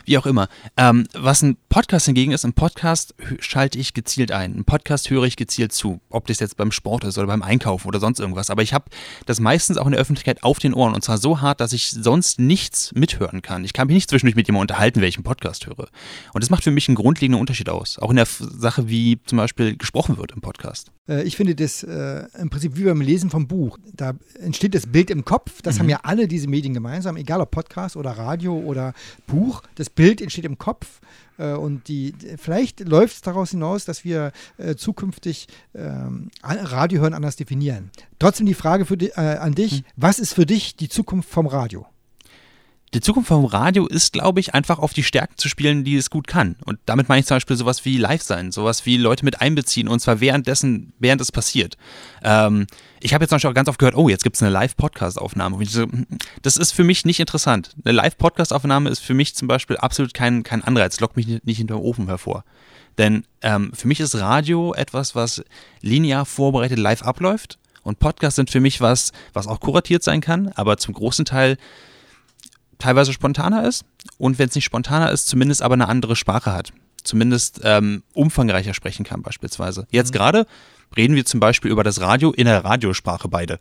[0.07, 0.48] wie auch immer.
[0.79, 4.61] Ähm, was ein Podcast hingegen ist, ein Podcast schalte ich gezielt ein.
[4.61, 6.01] Ein Podcast höre ich gezielt zu.
[6.09, 8.48] Ob das jetzt beim Sport ist oder beim Einkaufen oder sonst irgendwas.
[8.48, 8.87] Aber ich habe
[9.27, 10.94] das meistens auch in der Öffentlichkeit auf den Ohren.
[10.94, 13.66] Und zwar so hart, dass ich sonst nichts mithören kann.
[13.66, 15.88] Ich kann mich nicht zwischendurch mit jemandem unterhalten, welchen Podcast höre.
[16.33, 17.99] Und das macht für mich einen grundlegenden Unterschied aus.
[17.99, 20.91] Auch in der Sache, wie zum Beispiel gesprochen wird im Podcast.
[21.09, 23.79] Äh, Ich finde das äh, im Prinzip wie beim Lesen vom Buch.
[23.93, 25.62] Da entsteht das Bild im Kopf.
[25.62, 28.95] Das haben ja alle diese Medien gemeinsam, egal ob Podcast oder Radio oder
[29.27, 29.62] Buch.
[29.75, 31.01] Das Bild entsteht im Kopf.
[31.38, 37.15] Äh, und die, vielleicht läuft es daraus hinaus, dass wir äh, zukünftig ähm, Radio hören
[37.15, 37.91] anders definieren.
[38.19, 41.47] Trotzdem die Frage für, di- äh, an dich: Was ist für dich die Zukunft vom
[41.47, 41.87] Radio?
[42.94, 46.11] Die Zukunft vom Radio ist, glaube ich, einfach auf die Stärken zu spielen, die es
[46.11, 46.57] gut kann.
[46.66, 49.88] Und damit meine ich zum Beispiel sowas wie live sein, sowas wie Leute mit einbeziehen
[49.88, 51.78] und zwar währenddessen, während es passiert.
[52.22, 52.66] Ähm,
[53.00, 55.64] ich habe jetzt zum auch ganz oft gehört, oh, jetzt gibt es eine Live-Podcast-Aufnahme.
[55.64, 56.07] So, hm,
[56.42, 57.70] Das ist für mich nicht interessant.
[57.83, 61.57] Eine Live-Podcast-Aufnahme ist für mich zum Beispiel absolut kein, kein Anreiz, lockt mich nicht, nicht
[61.57, 62.44] hinter dem Ofen hervor.
[62.98, 65.42] Denn ähm, für mich ist Radio etwas, was
[65.81, 67.59] linear vorbereitet live abläuft.
[67.85, 71.57] Und Podcasts sind für mich was, was auch kuratiert sein kann, aber zum großen Teil
[72.83, 73.85] teilweise spontaner ist
[74.18, 76.73] und wenn es nicht spontaner ist, zumindest aber eine andere Sprache hat.
[77.05, 79.87] Zumindest ähm, umfangreicher sprechen kann beispielsweise.
[79.90, 80.47] Jetzt gerade
[80.97, 83.59] reden wir zum Beispiel über das Radio in der Radiosprache beide.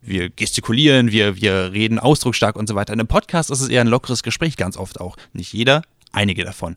[0.00, 2.92] Wir gestikulieren, wir, wir reden ausdrucksstark und so weiter.
[2.92, 5.16] In einem Podcast ist es eher ein lockeres Gespräch, ganz oft auch.
[5.32, 6.76] Nicht jeder, einige davon.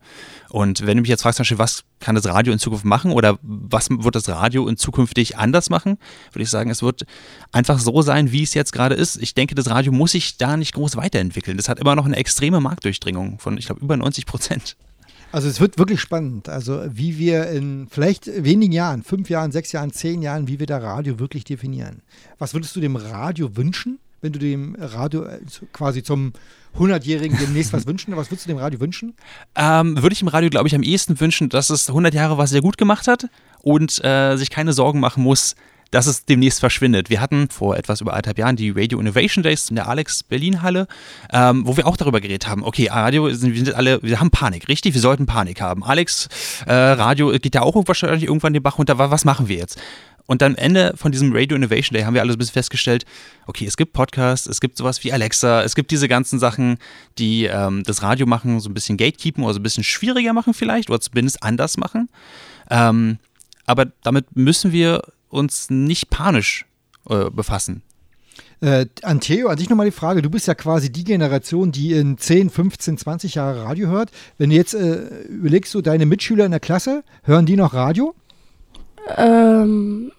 [0.49, 3.89] Und wenn du mich jetzt fragst, was kann das Radio in Zukunft machen oder was
[3.89, 5.97] wird das Radio in zukünftig anders machen,
[6.31, 7.03] würde ich sagen, es wird
[7.51, 9.17] einfach so sein, wie es jetzt gerade ist.
[9.21, 11.57] Ich denke, das Radio muss sich da nicht groß weiterentwickeln.
[11.57, 14.75] Das hat immer noch eine extreme Marktdurchdringung von, ich glaube, über 90 Prozent.
[15.31, 19.71] Also es wird wirklich spannend, also wie wir in vielleicht wenigen Jahren, fünf Jahren, sechs
[19.71, 22.03] Jahren, zehn Jahren, wie wir da Radio wirklich definieren.
[22.37, 25.39] Was würdest du dem Radio wünschen, wenn du dem Radio äh,
[25.71, 26.33] quasi zum
[26.77, 28.15] 100-Jährigen demnächst was wünschen?
[28.15, 29.13] Was würdest du dem Radio wünschen?
[29.55, 32.49] Ähm, würde ich im Radio, glaube ich, am ehesten wünschen, dass es 100 Jahre was
[32.49, 33.27] sehr gut gemacht hat
[33.61, 35.55] und äh, sich keine Sorgen machen muss,
[35.91, 37.11] dass es demnächst verschwindet.
[37.11, 40.63] Wir hatten vor etwas über anderthalb Jahren die Radio Innovation Days in der Alex Berlin
[40.63, 40.87] Halle,
[41.31, 42.63] ähm, wo wir auch darüber geredet haben.
[42.63, 44.95] Okay, Radio, wir sind alle, wir haben Panik, richtig?
[44.95, 45.83] Wir sollten Panik haben.
[45.83, 46.29] Alex,
[46.65, 48.97] äh, Radio geht ja auch wahrscheinlich irgendwann den Bach runter.
[48.97, 49.79] Wa- Was machen wir jetzt?
[50.25, 53.05] Und am Ende von diesem Radio Innovation Day haben wir alle so ein bisschen festgestellt,
[53.45, 56.77] okay, es gibt Podcasts, es gibt sowas wie Alexa, es gibt diese ganzen Sachen,
[57.17, 60.53] die ähm, das Radio machen, so ein bisschen gatekeepen oder so ein bisschen schwieriger machen
[60.53, 62.09] vielleicht oder zumindest anders machen.
[62.69, 63.17] Ähm,
[63.65, 66.65] aber damit müssen wir uns nicht panisch
[67.09, 67.81] äh, befassen.
[68.61, 70.21] Äh, an Theo, an dich nochmal die Frage.
[70.21, 74.09] Du bist ja quasi die Generation, die in 10, 15, 20 Jahre Radio hört.
[74.37, 78.15] Wenn du jetzt äh, überlegst, so deine Mitschüler in der Klasse, hören die noch Radio?
[79.17, 80.11] Ähm,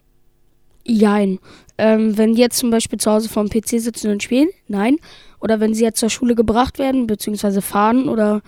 [0.84, 1.38] jein.
[1.76, 4.96] Ähm, wenn die jetzt zum Beispiel zu Hause vorm PC sitzen und spielen, nein.
[5.40, 8.42] Oder wenn sie jetzt zur Schule gebracht werden, beziehungsweise fahren oder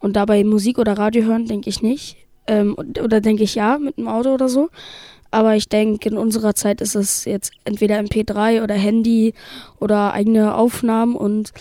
[0.00, 2.16] und dabei Musik oder Radio hören, denke ich nicht.
[2.46, 4.70] Ähm, oder denke ich ja, mit dem Auto oder so.
[5.30, 9.34] Aber ich denke, in unserer Zeit ist es jetzt entweder MP3 oder Handy
[9.78, 11.52] oder eigene Aufnahmen und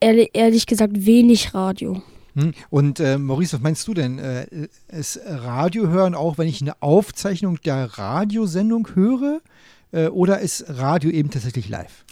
[0.00, 2.02] ehrlich, ehrlich gesagt wenig Radio.
[2.34, 2.52] Hm?
[2.70, 4.18] Und äh, Maurice, was meinst du denn?
[4.18, 9.40] Äh, ist Radio hören auch, wenn ich eine Aufzeichnung der Radiosendung höre?
[9.92, 12.04] Äh, oder ist Radio eben tatsächlich live?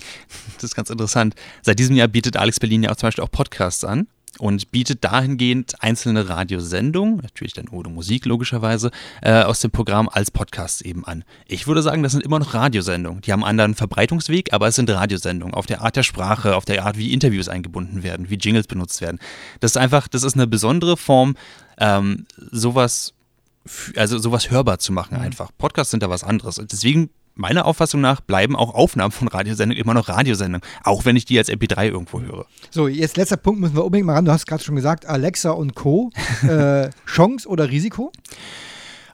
[0.55, 1.35] Das ist ganz interessant.
[1.63, 4.07] Seit diesem Jahr bietet Alex Berlin ja auch zum Beispiel auch Podcasts an
[4.39, 8.91] und bietet dahingehend einzelne Radiosendungen, natürlich dann ohne Musik logischerweise,
[9.23, 11.25] äh, aus dem Programm als Podcasts eben an.
[11.47, 13.23] Ich würde sagen, das sind immer noch Radiosendungen.
[13.23, 16.65] Die haben einen anderen Verbreitungsweg, aber es sind Radiosendungen auf der Art der Sprache, auf
[16.65, 19.19] der Art, wie Interviews eingebunden werden, wie Jingles benutzt werden.
[19.61, 21.37] Das ist einfach, das ist eine besondere Form,
[21.79, 23.15] ähm, sowas,
[23.97, 25.51] also sowas hörbar zu machen einfach.
[25.59, 26.59] Podcasts sind da was anderes.
[26.59, 31.17] Und deswegen meiner Auffassung nach bleiben auch Aufnahmen von Radiosendungen immer noch Radiosendungen, auch wenn
[31.17, 32.47] ich die als MP3 irgendwo höre.
[32.71, 34.25] So, jetzt letzter Punkt müssen wir unbedingt mal ran.
[34.25, 36.11] Du hast gerade schon gesagt, Alexa und Co.
[36.43, 38.13] äh, Chance oder Risiko?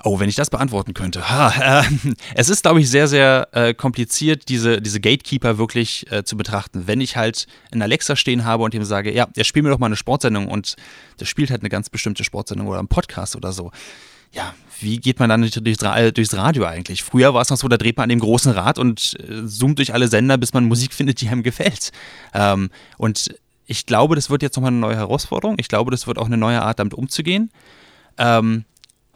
[0.05, 1.29] Oh, wenn ich das beantworten könnte.
[1.29, 1.85] Ha, äh,
[2.35, 6.87] es ist, glaube ich, sehr, sehr äh, kompliziert, diese, diese Gatekeeper wirklich äh, zu betrachten.
[6.87, 9.79] Wenn ich halt einen Alexa stehen habe und ihm sage, ja, der spielt mir doch
[9.79, 10.77] mal eine Sportsendung und
[11.19, 13.73] der spielt halt eine ganz bestimmte Sportsendung oder einen Podcast oder so.
[14.33, 15.53] Ja, wie geht man dann durch,
[16.15, 17.03] durchs Radio eigentlich?
[17.03, 19.79] Früher war es noch so, da dreht man an dem großen Rad und äh, zoomt
[19.79, 21.93] durch alle Sender, bis man Musik findet, die einem gefällt.
[22.35, 23.35] Ähm, und
[23.67, 25.57] ich glaube, das wird jetzt nochmal eine neue Herausforderung.
[25.59, 27.51] Ich glaube, das wird auch eine neue Art, damit umzugehen.
[28.19, 28.65] Ähm,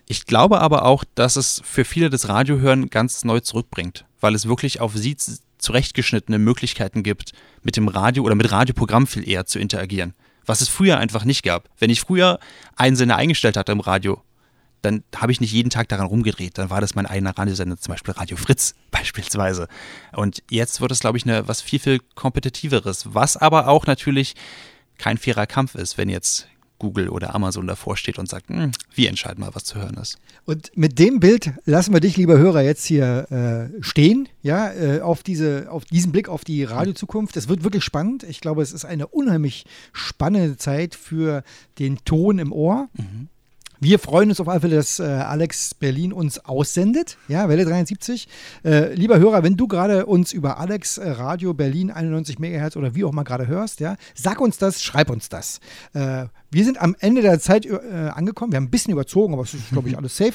[0.07, 4.49] ich glaube aber auch, dass es für viele das Radiohören ganz neu zurückbringt, weil es
[4.49, 5.17] wirklich auf sie
[5.59, 10.15] zurechtgeschnittene Möglichkeiten gibt, mit dem Radio oder mit Radioprogramm viel eher zu interagieren.
[10.47, 11.69] Was es früher einfach nicht gab.
[11.79, 12.41] Wenn ich früher
[12.75, 14.23] einen Sender eingestellt hatte im Radio,
[14.83, 16.59] dann habe ich nicht jeden Tag daran rumgedreht.
[16.59, 19.69] Dann war das mein eigener Radiosender, zum Beispiel Radio Fritz beispielsweise.
[20.13, 24.35] Und jetzt wird es, glaube ich, eine, was viel, viel kompetitiveres, was aber auch natürlich
[24.99, 26.47] kein fairer Kampf ist, wenn jetzt
[26.81, 30.19] Google oder Amazon davor steht und sagt, hm, wir entscheiden mal, was zu hören ist.
[30.47, 35.01] Und mit dem Bild lassen wir dich, lieber Hörer, jetzt hier äh, stehen, ja, äh,
[35.01, 37.37] auf, diese, auf diesen Blick auf die Radiozukunft.
[37.37, 38.25] Es wird wirklich spannend.
[38.25, 41.45] Ich glaube, es ist eine unheimlich spannende Zeit für
[41.79, 42.89] den Ton im Ohr.
[42.95, 43.29] Mhm.
[43.83, 47.17] Wir freuen uns auf alle Fälle, dass äh, Alex Berlin uns aussendet.
[47.29, 48.29] Ja, Welle 73.
[48.63, 52.95] Äh, lieber Hörer, wenn du gerade uns über Alex äh, Radio Berlin 91 MHz oder
[52.95, 55.61] wie auch mal gerade hörst, ja, sag uns das, schreib uns das.
[55.95, 57.79] Äh, wir sind am Ende der Zeit äh,
[58.15, 58.53] angekommen.
[58.53, 60.35] Wir haben ein bisschen überzogen, aber es ist, glaube ich, alles safe.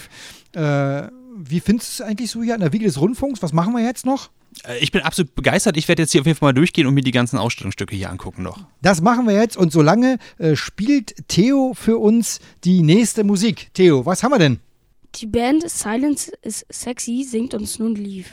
[1.37, 3.43] Wie findest du es eigentlich so hier an der Wiege des Rundfunks?
[3.43, 4.29] Was machen wir jetzt noch?
[4.63, 5.77] Äh, ich bin absolut begeistert.
[5.77, 8.09] Ich werde jetzt hier auf jeden Fall mal durchgehen und mir die ganzen Ausstellungsstücke hier
[8.09, 8.59] angucken noch.
[8.81, 13.69] Das machen wir jetzt und solange äh, spielt Theo für uns die nächste Musik.
[13.73, 14.59] Theo, was haben wir denn?
[15.15, 18.31] Die Band Silence is Sexy singt uns nun Lief.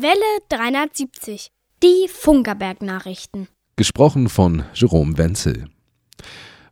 [0.00, 1.48] Welle 370.
[1.82, 3.48] Die Funkerberg-Nachrichten.
[3.78, 5.66] Gesprochen von Jerome Wenzel.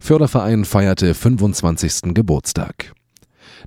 [0.01, 2.12] Förderverein feierte 25.
[2.12, 2.95] Geburtstag.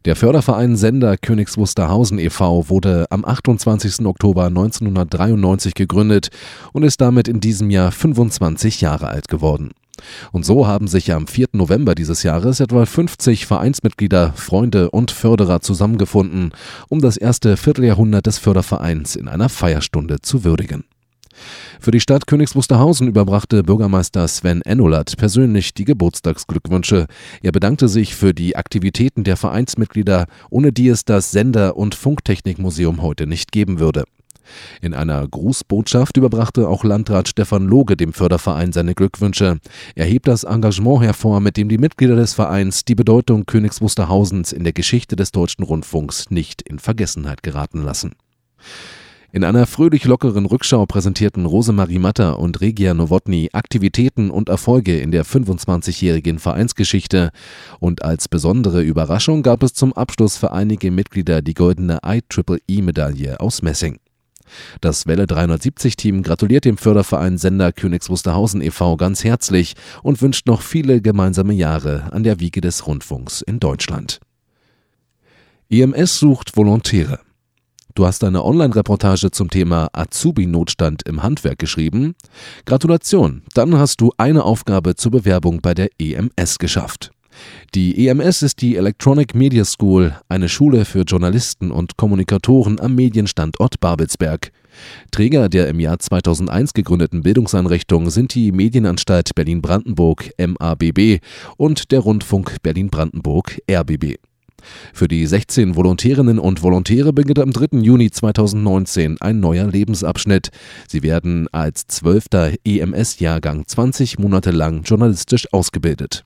[0.03, 2.67] Der Förderverein Sender Königs Wusterhausen e.V.
[2.67, 4.05] wurde am 28.
[4.05, 6.31] Oktober 1993 gegründet
[6.73, 9.71] und ist damit in diesem Jahr 25 Jahre alt geworden.
[10.33, 11.47] Und so haben sich am 4.
[11.53, 16.51] November dieses Jahres etwa 50 Vereinsmitglieder, Freunde und Förderer zusammengefunden,
[16.89, 20.83] um das erste Vierteljahrhundert des Fördervereins in einer Feierstunde zu würdigen.
[21.79, 27.07] Für die Stadt Königs Wusterhausen überbrachte Bürgermeister Sven Ennolat persönlich die Geburtstagsglückwünsche.
[27.41, 33.01] Er bedankte sich für die Aktivitäten der Vereinsmitglieder, ohne die es das Sender- und Funktechnikmuseum
[33.01, 34.03] heute nicht geben würde.
[34.81, 39.59] In einer Grußbotschaft überbrachte auch Landrat Stefan Loge dem Förderverein seine Glückwünsche.
[39.95, 44.51] Er hebt das Engagement hervor, mit dem die Mitglieder des Vereins die Bedeutung Königs Wusterhausens
[44.51, 48.13] in der Geschichte des deutschen Rundfunks nicht in Vergessenheit geraten lassen.
[49.31, 55.11] In einer fröhlich lockeren Rückschau präsentierten Rosemarie Matter und Regia Nowotny Aktivitäten und Erfolge in
[55.11, 57.29] der 25-jährigen Vereinsgeschichte
[57.79, 63.61] und als besondere Überraschung gab es zum Abschluss für einige Mitglieder die goldene IEEE-Medaille aus
[63.61, 63.99] Messing.
[64.81, 68.97] Das Welle 370-Team gratuliert dem Förderverein Sender Königs Wusterhausen e.V.
[68.97, 74.19] ganz herzlich und wünscht noch viele gemeinsame Jahre an der Wiege des Rundfunks in Deutschland.
[75.69, 77.19] EMS sucht Volontäre.
[77.99, 82.15] Du hast eine Online-Reportage zum Thema Azubi-Notstand im Handwerk geschrieben.
[82.65, 87.11] Gratulation, dann hast du eine Aufgabe zur Bewerbung bei der EMS geschafft.
[87.75, 93.81] Die EMS ist die Electronic Media School, eine Schule für Journalisten und Kommunikatoren am Medienstandort
[93.81, 94.53] Babelsberg.
[95.11, 101.19] Träger der im Jahr 2001 gegründeten Bildungseinrichtung sind die Medienanstalt Berlin-Brandenburg MABB
[101.57, 104.28] und der Rundfunk Berlin-Brandenburg RBB.
[104.93, 107.79] Für die 16 Volontärinnen und Volontäre beginnt am 3.
[107.79, 110.49] Juni 2019 ein neuer Lebensabschnitt.
[110.87, 112.59] Sie werden als 12.
[112.63, 116.25] EMS-Jahrgang 20 Monate lang journalistisch ausgebildet.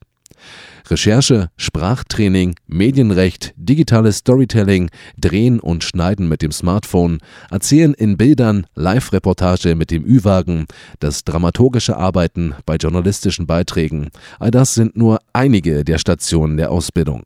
[0.89, 7.19] Recherche, Sprachtraining, Medienrecht, digitales Storytelling, Drehen und Schneiden mit dem Smartphone,
[7.49, 10.65] Erzählen in Bildern, Live-Reportage mit dem Ü-Wagen,
[10.99, 17.23] das dramaturgische Arbeiten bei journalistischen Beiträgen, all das sind nur einige der Stationen der Ausbildung.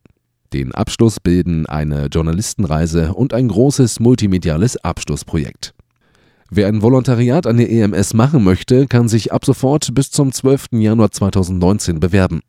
[0.53, 5.73] Den Abschluss bilden eine Journalistenreise und ein großes multimediales Abschlussprojekt.
[6.49, 10.67] Wer ein Volontariat an der EMS machen möchte, kann sich ab sofort bis zum 12.
[10.71, 12.39] Januar 2019 bewerben.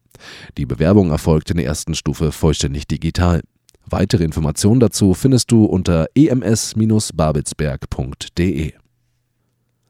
[0.56, 3.42] Die Bewerbung erfolgt in der ersten Stufe vollständig digital.
[3.87, 8.72] Weitere Informationen dazu findest du unter ems-babelsberg.de.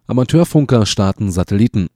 [0.07, 1.89] Amateurfunker starten Satelliten.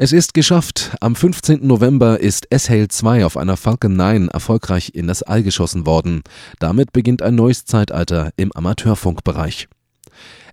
[0.00, 0.94] Es ist geschafft.
[1.00, 1.66] Am 15.
[1.66, 6.22] November ist S-Hail 2 auf einer Falcon 9 erfolgreich in das All geschossen worden.
[6.60, 9.66] Damit beginnt ein neues Zeitalter im Amateurfunkbereich.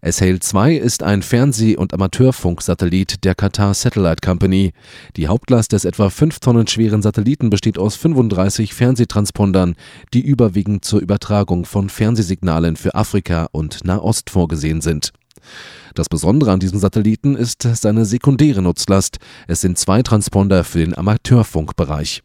[0.04, 4.74] SHALE 2 ist ein Fernseh- und Amateurfunksatellit der Qatar Satellite Company.
[5.16, 9.76] Die Hauptlast des etwa 5 Tonnen schweren Satelliten besteht aus 35 Fernsehtranspondern,
[10.12, 15.12] die überwiegend zur Übertragung von Fernsehsignalen für Afrika und Nahost vorgesehen sind.
[15.96, 19.18] Das Besondere an diesem Satelliten ist seine sekundäre Nutzlast.
[19.48, 22.22] Es sind zwei Transponder für den Amateurfunkbereich.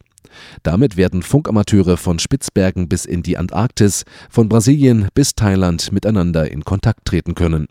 [0.61, 6.65] Damit werden Funkamateure von Spitzbergen bis in die Antarktis, von Brasilien bis Thailand miteinander in
[6.65, 7.67] Kontakt treten können.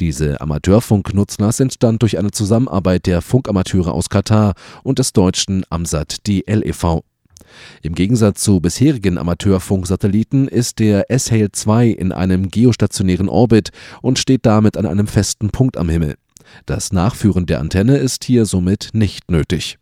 [0.00, 6.62] Diese Amateurfunknutzlast entstand durch eine Zusammenarbeit der Funkamateure aus Katar und des deutschen Amsat DL
[6.66, 7.04] e.V.
[7.82, 14.46] Im Gegensatz zu bisherigen Amateurfunksatelliten ist der S-Hale 2 in einem geostationären Orbit und steht
[14.46, 16.16] damit an einem festen Punkt am Himmel.
[16.66, 19.78] Das Nachführen der Antenne ist hier somit nicht nötig.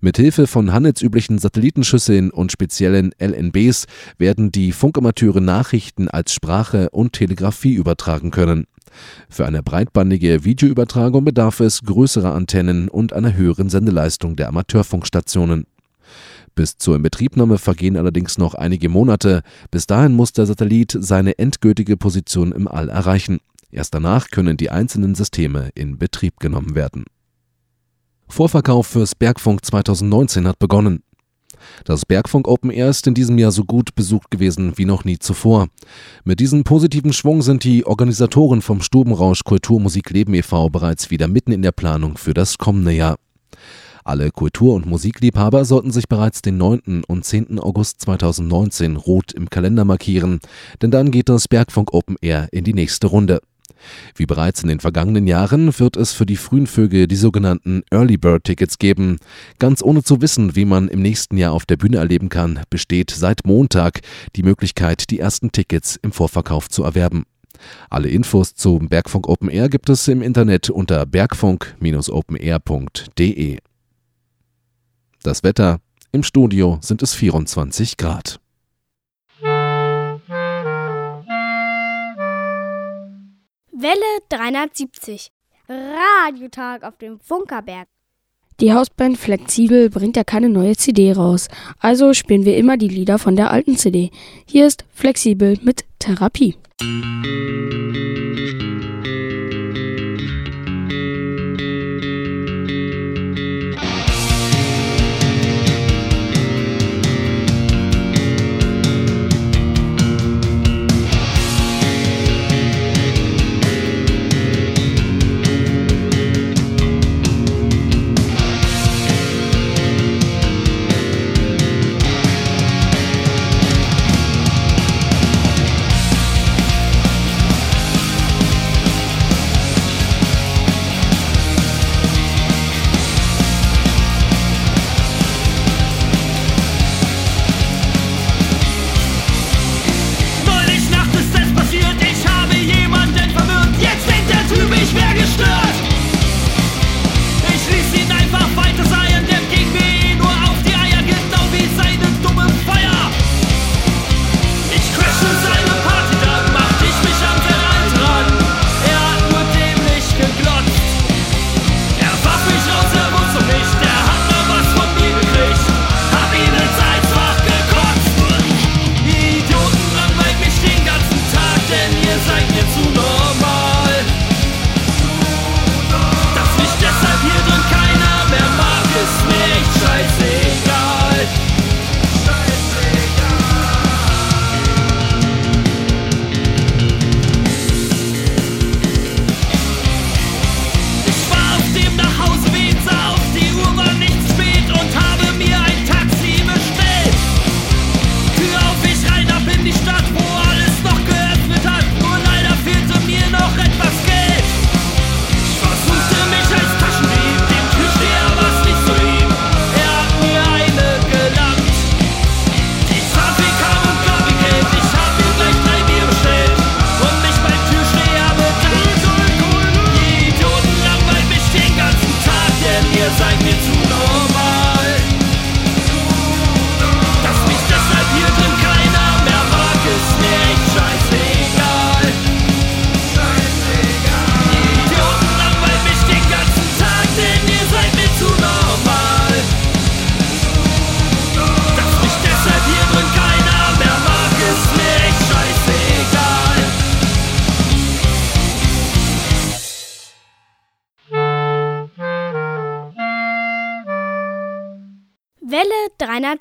[0.00, 3.86] Mithilfe von handelsüblichen Satellitenschüsseln und speziellen LNBs
[4.18, 8.66] werden die Funkamateure Nachrichten als Sprache und Telegrafie übertragen können.
[9.28, 15.66] Für eine breitbandige Videoübertragung bedarf es größerer Antennen und einer höheren Sendeleistung der Amateurfunkstationen.
[16.56, 19.42] Bis zur Inbetriebnahme vergehen allerdings noch einige Monate.
[19.70, 23.40] Bis dahin muss der Satellit seine endgültige Position im All erreichen.
[23.70, 27.04] Erst danach können die einzelnen Systeme in Betrieb genommen werden.
[28.26, 31.02] Vorverkauf fürs Bergfunk 2019 hat begonnen.
[31.84, 35.18] Das Bergfunk Open Air ist in diesem Jahr so gut besucht gewesen wie noch nie
[35.18, 35.68] zuvor.
[36.24, 40.70] Mit diesem positiven Schwung sind die Organisatoren vom Stubenrausch Kulturmusik Leben e.V.
[40.70, 43.16] bereits wieder mitten in der Planung für das kommende Jahr.
[44.06, 47.02] Alle Kultur- und Musikliebhaber sollten sich bereits den 9.
[47.08, 47.58] und 10.
[47.58, 50.38] August 2019 rot im Kalender markieren,
[50.80, 53.40] denn dann geht das Bergfunk Open Air in die nächste Runde.
[54.14, 58.16] Wie bereits in den vergangenen Jahren wird es für die frühen Vögel die sogenannten Early
[58.16, 59.18] Bird Tickets geben.
[59.58, 63.10] Ganz ohne zu wissen, wie man im nächsten Jahr auf der Bühne erleben kann, besteht
[63.10, 64.02] seit Montag
[64.36, 67.24] die Möglichkeit, die ersten Tickets im Vorverkauf zu erwerben.
[67.90, 73.58] Alle Infos zum Bergfunk Open Air gibt es im Internet unter bergfunk-openair.de.
[75.26, 75.80] Das Wetter
[76.12, 78.38] im Studio sind es 24 Grad.
[83.72, 85.32] Welle 370.
[85.68, 87.88] Radiotag auf dem Funkerberg.
[88.60, 91.48] Die Hausband Flexibel bringt ja keine neue CD raus,
[91.80, 94.12] also spielen wir immer die Lieder von der alten CD.
[94.46, 96.54] Hier ist Flexibel mit Therapie.
[96.80, 97.85] Welle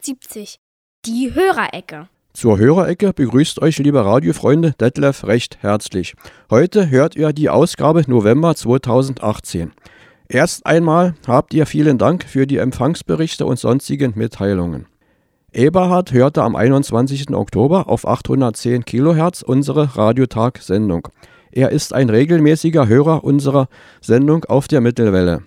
[0.05, 0.59] 370.
[1.07, 2.07] Die Hörerecke.
[2.33, 6.13] Zur Hörerecke begrüßt euch, liebe Radiofreunde, Detlef recht herzlich.
[6.51, 9.71] Heute hört ihr die Ausgabe November 2018.
[10.27, 14.85] Erst einmal habt ihr vielen Dank für die Empfangsberichte und sonstigen Mitteilungen.
[15.51, 17.31] Eberhard hörte am 21.
[17.31, 21.07] Oktober auf 810 Kilohertz unsere Radiotag-Sendung.
[21.51, 23.69] Er ist ein regelmäßiger Hörer unserer
[24.01, 25.41] Sendung auf der Mittelwelle.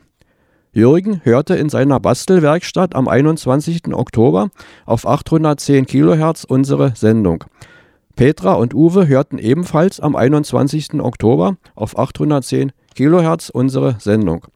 [0.72, 3.94] Jürgen hörte in seiner Bastelwerkstatt am 21.
[3.94, 4.50] Oktober
[4.84, 7.44] auf 810 Kilohertz unsere Sendung.
[8.16, 10.94] Petra und Uwe hörten ebenfalls am 21.
[10.94, 14.46] Oktober auf 810 Kilohertz unsere Sendung.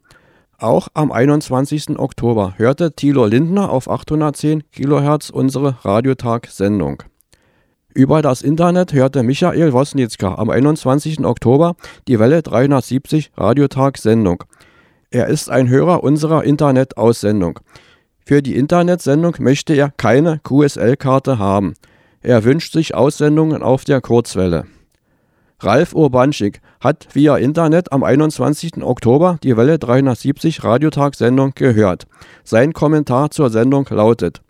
[0.59, 1.99] Auch am 21.
[1.99, 7.03] Oktober hörte Thilo Lindner auf 810 Kilohertz unsere Radiotag-Sendung.
[7.95, 11.25] Über das Internet hörte Michael Wosnitzka am 21.
[11.25, 11.75] Oktober
[12.09, 14.45] die Welle 370 Radiotag-Sendung.
[15.13, 17.61] Er ist ein Hörer unserer Internet-Aussendung.
[18.25, 21.75] Für die Internetsendung möchte er keine QSL-Karte haben.
[22.23, 24.65] Er wünscht sich Aussendungen auf der Kurzwelle.
[25.61, 28.83] Ralf Urbanschik hat via Internet am 21.
[28.83, 32.07] Oktober die Welle 370 Radiotag-Sendung gehört.
[32.43, 34.41] Sein Kommentar zur Sendung lautet: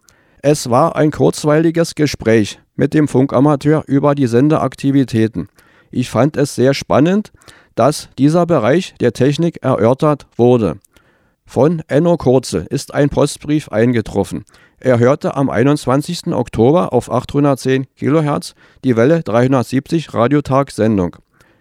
[0.43, 5.49] Es war ein kurzweiliges Gespräch mit dem Funkamateur über die Sendeaktivitäten.
[5.91, 7.33] Ich fand es sehr spannend,
[7.75, 10.79] dass dieser Bereich der Technik erörtert wurde.
[11.45, 14.45] Von Enno Kurze ist ein Postbrief eingetroffen.
[14.81, 16.29] Er hörte am 21.
[16.29, 18.55] Oktober auf 810 kHz
[18.85, 21.16] die Welle 370 Radiotag-Sendung.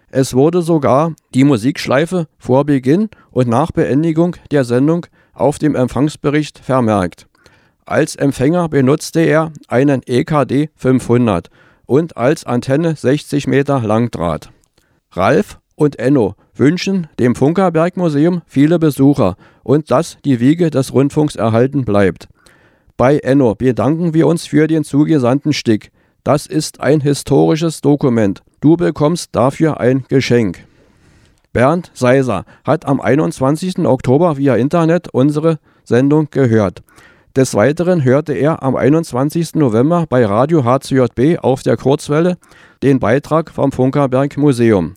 [0.09, 6.59] Es wurde sogar die Musikschleife vor Beginn und nach Beendigung der Sendung auf dem Empfangsbericht
[6.59, 7.28] vermerkt.
[7.86, 11.49] Als Empfänger benutzte er einen EKD 500
[11.86, 14.49] und als Antenne 60 Meter Langdraht.
[15.12, 21.86] Ralf und Enno wünschen dem Funkerberg-Museum viele Besucher und dass die Wiege des Rundfunks erhalten
[21.86, 22.27] bleibt.
[22.97, 25.91] Bei Enno bedanken wir uns für den zugesandten Stick.
[26.23, 28.43] Das ist ein historisches Dokument.
[28.59, 30.59] Du bekommst dafür ein Geschenk.
[31.51, 33.79] Bernd Seiser hat am 21.
[33.79, 36.84] Oktober via Internet unsere Sendung gehört.
[37.36, 39.55] Des Weiteren hörte er am 21.
[39.55, 42.38] November bei Radio HCJB auf der Kurzwelle
[42.84, 44.93] den Beitrag vom Funkerberg Museum.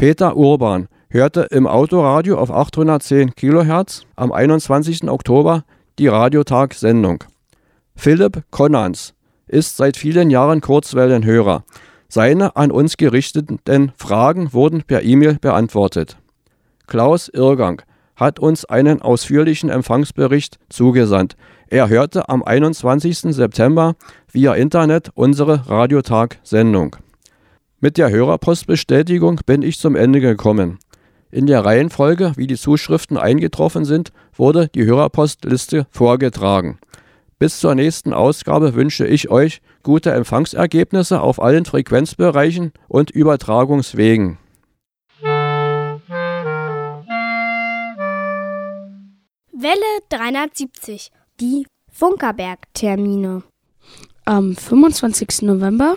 [0.00, 5.10] Peter Urban hörte im Autoradio auf 810 kHz am 21.
[5.10, 5.64] Oktober
[5.98, 7.24] die Radiotag-Sendung.
[7.96, 9.12] Philipp Konnans
[9.46, 11.64] ist seit vielen Jahren Kurzwellenhörer.
[12.08, 13.60] Seine an uns gerichteten
[13.98, 16.16] Fragen wurden per E-Mail beantwortet.
[16.86, 17.82] Klaus Irrgang
[18.16, 21.36] hat uns einen ausführlichen Empfangsbericht zugesandt.
[21.68, 23.34] Er hörte am 21.
[23.34, 23.96] September
[24.32, 26.96] via Internet unsere Radiotag-Sendung.
[27.82, 30.78] Mit der Hörerpostbestätigung bin ich zum Ende gekommen.
[31.30, 36.78] In der Reihenfolge, wie die Zuschriften eingetroffen sind, wurde die Hörerpostliste vorgetragen.
[37.38, 44.36] Bis zur nächsten Ausgabe wünsche ich euch gute Empfangsergebnisse auf allen Frequenzbereichen und Übertragungswegen.
[49.52, 51.10] Welle 370.
[51.40, 53.42] Die Funkerberg-Termine.
[54.26, 55.42] Am 25.
[55.42, 55.96] November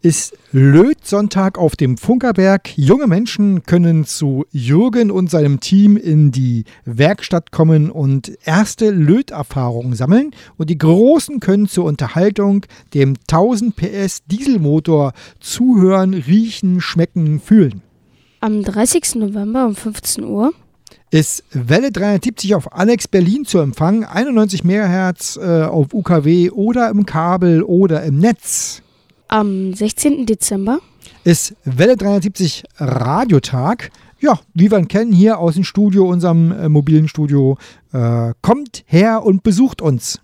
[0.00, 2.76] ist Lötsonntag auf dem Funkerberg.
[2.76, 9.94] Junge Menschen können zu Jürgen und seinem Team in die Werkstatt kommen und erste Löterfahrungen
[9.94, 10.30] sammeln.
[10.56, 12.64] Und die Großen können zur Unterhaltung
[12.94, 17.82] dem 1000 PS Dieselmotor zuhören, riechen, schmecken, fühlen.
[18.40, 19.16] Am 30.
[19.16, 20.52] November um 15 Uhr
[21.10, 27.06] ist Welle 370 auf Alex Berlin zu empfangen, 91 MHz äh, auf UKW oder im
[27.06, 28.82] Kabel oder im Netz.
[29.30, 30.24] Am 16.
[30.24, 30.78] Dezember
[31.22, 33.90] ist Welle 370 Radiotag.
[34.20, 37.58] Ja, wie wir ihn kennen, hier aus dem Studio, unserem äh, mobilen Studio.
[37.92, 40.20] Äh, kommt her und besucht uns.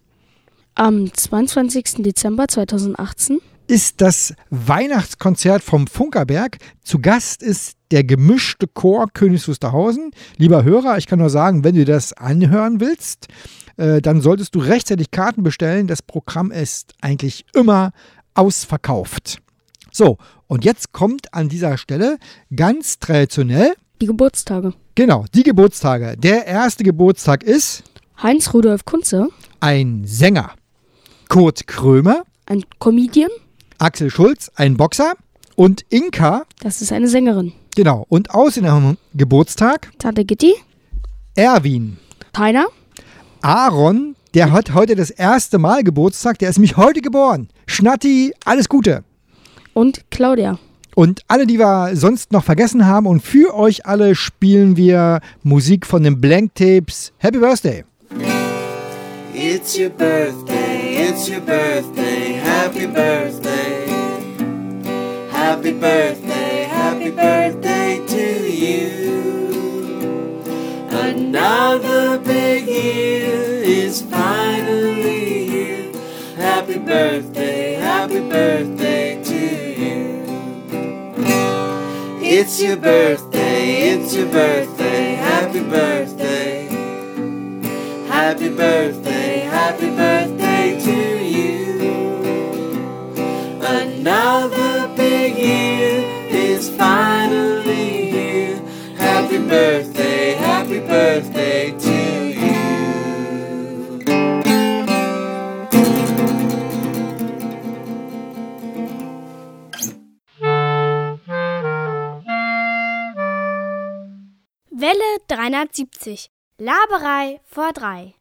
[0.74, 2.02] Am 22.
[2.02, 6.56] Dezember 2018 ist das Weihnachtskonzert vom Funkerberg.
[6.82, 10.12] Zu Gast ist der gemischte Chor Königs Wusterhausen.
[10.38, 13.28] Lieber Hörer, ich kann nur sagen, wenn du das anhören willst,
[13.76, 15.88] äh, dann solltest du rechtzeitig Karten bestellen.
[15.88, 17.92] Das Programm ist eigentlich immer
[18.34, 19.38] ausverkauft.
[19.90, 22.18] So, und jetzt kommt an dieser Stelle
[22.54, 24.74] ganz traditionell die Geburtstage.
[24.96, 26.16] Genau, die Geburtstage.
[26.16, 27.84] Der erste Geburtstag ist
[28.22, 29.28] Heinz Rudolf Kunze,
[29.60, 30.52] ein Sänger.
[31.28, 33.30] Kurt Krömer, ein Comedian.
[33.78, 35.14] Axel Schulz, ein Boxer.
[35.56, 37.52] Und Inka, das ist eine Sängerin.
[37.76, 40.54] Genau, und außerdem Geburtstag Tante Gitti,
[41.34, 41.98] Erwin,
[42.32, 42.66] Tainer,
[43.40, 46.38] Aaron, der hat heute das erste Mal Geburtstag.
[46.40, 47.48] Der ist nämlich heute geboren.
[47.66, 49.04] Schnatti, alles Gute.
[49.72, 50.58] Und Claudia.
[50.96, 53.06] Und alle, die wir sonst noch vergessen haben.
[53.06, 57.12] Und für euch alle spielen wir Musik von den Blank Tapes.
[57.18, 57.84] Happy Birthday.
[59.36, 63.88] It's your birthday, it's your birthday, happy birthday.
[65.32, 68.90] Happy birthday, happy birthday to you.
[70.88, 73.43] Another big year
[73.94, 75.92] is finally here.
[76.34, 79.40] Happy birthday, happy birthday to
[79.82, 80.24] you.
[82.20, 86.66] It's your birthday, it's your birthday, happy birthday.
[88.08, 90.98] Happy birthday, happy birthday to
[91.36, 91.54] you.
[93.62, 98.60] Another big year is finally here.
[98.96, 99.93] Happy birthday,
[115.68, 116.30] 270.
[116.58, 118.14] Laberei vor drei.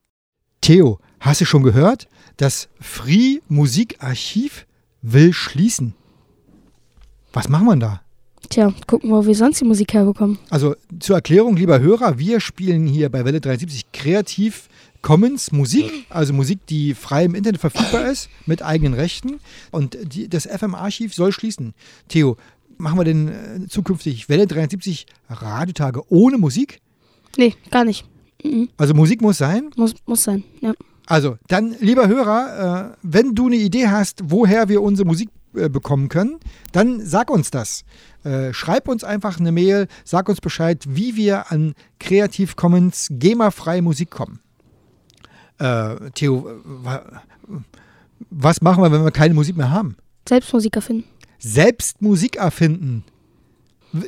[0.61, 2.07] Theo, hast du schon gehört?
[2.37, 4.65] Das Free Musikarchiv
[5.01, 5.93] will schließen.
[7.33, 8.01] Was machen wir da?
[8.49, 10.37] Tja, gucken wir, wo wir sonst die Musik herbekommen.
[10.49, 14.69] Also zur Erklärung, lieber Hörer, wir spielen hier bei Welle 73 kreativ
[15.01, 19.39] Commons Musik, also Musik, die frei im Internet verfügbar ist, mit eigenen Rechten.
[19.71, 21.73] Und die, das FM-Archiv soll schließen.
[22.07, 22.37] Theo,
[22.77, 26.79] machen wir denn äh, zukünftig Welle 73 Radiotage ohne Musik?
[27.37, 28.05] Nee, gar nicht.
[28.43, 28.69] Mhm.
[28.77, 29.69] Also Musik muss sein.
[29.75, 30.73] Muss, muss sein, ja.
[31.05, 35.69] Also, dann, lieber Hörer, äh, wenn du eine Idee hast, woher wir unsere Musik äh,
[35.69, 36.39] bekommen können,
[36.71, 37.83] dann sag uns das.
[38.23, 43.81] Äh, schreib uns einfach eine Mail, sag uns Bescheid, wie wir an Creative Commons GEMA-freie
[43.81, 44.39] Musik kommen.
[45.59, 47.03] Äh, Theo, wa
[48.29, 49.97] was machen wir, wenn wir keine Musik mehr haben?
[50.27, 51.03] Selbst Musik erfinden.
[51.37, 53.03] Selbst Musik erfinden.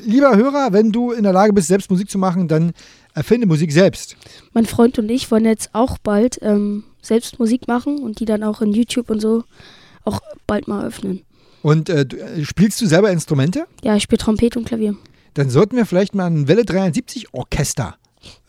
[0.06, 2.72] Lieber Hörer, wenn du in der Lage bist, selbst Musik zu machen, dann
[3.14, 4.18] erfinde Musik selbst.
[4.54, 8.44] Mein Freund und ich wollen jetzt auch bald ähm, selbst Musik machen und die dann
[8.44, 9.44] auch in YouTube und so
[10.04, 11.22] auch bald mal öffnen.
[11.62, 13.66] Und äh, du- äh, spielst du selber Instrumente?
[13.84, 14.96] Ja, ich spiele Trompete und Klavier.
[15.36, 17.96] dann sollten wir vielleicht mal ein Welle 73 Orchester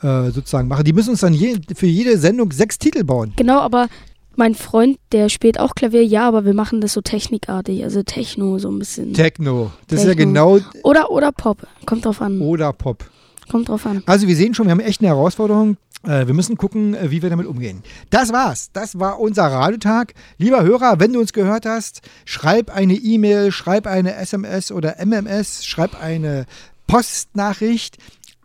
[0.03, 0.85] äh, sozusagen machen.
[0.85, 3.33] Die müssen uns dann je, für jede Sendung sechs Titel bauen.
[3.37, 3.89] Genau, aber
[4.37, 8.59] mein Freund, der spielt auch Klavier, ja, aber wir machen das so technikartig, also Techno
[8.59, 9.15] so ein bisschen.
[9.15, 9.73] Techno.
[9.89, 10.55] Das ist ja Techno.
[10.55, 12.41] genau oder oder Pop, kommt drauf an.
[12.41, 13.05] oder Pop.
[13.51, 14.03] Kommt drauf an.
[14.07, 15.77] Also wir sehen schon, wir haben echt eine Herausforderung.
[16.03, 17.83] Äh, wir müssen gucken, äh, wie wir damit umgehen.
[18.11, 18.71] Das war's.
[18.73, 20.15] Das war unser Radiotag.
[20.39, 25.65] Lieber Hörer, wenn du uns gehört hast, schreib eine E-Mail, schreib eine SMS oder MMS,
[25.65, 26.47] schreib eine
[26.87, 27.99] Postnachricht.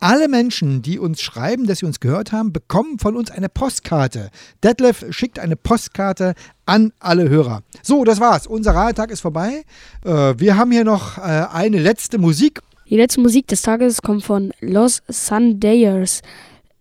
[0.03, 4.31] Alle Menschen, die uns schreiben, dass sie uns gehört haben, bekommen von uns eine Postkarte.
[4.63, 6.33] Detlef schickt eine Postkarte
[6.65, 7.61] an alle Hörer.
[7.83, 8.47] So, das war's.
[8.47, 9.61] Unser Radiotag ist vorbei.
[10.03, 14.23] Äh, wir haben hier noch äh, eine letzte Musik Die letzte Musik des Tages kommt
[14.23, 16.23] von Los Sundays,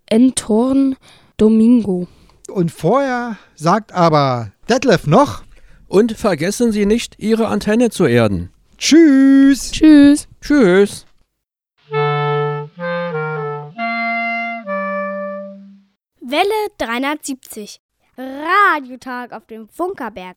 [0.06, 0.96] Entorn
[1.36, 2.08] Domingo.
[2.50, 5.42] Und vorher sagt aber Detlef noch
[5.88, 8.48] Und vergessen Sie nicht, Ihre Antenne zu erden.
[8.78, 9.72] Tschüss.
[9.72, 10.26] Tschüss.
[10.40, 11.04] Tschüss.
[16.31, 17.81] Welle 370.
[18.16, 20.37] Radiotag auf dem Funkerberg.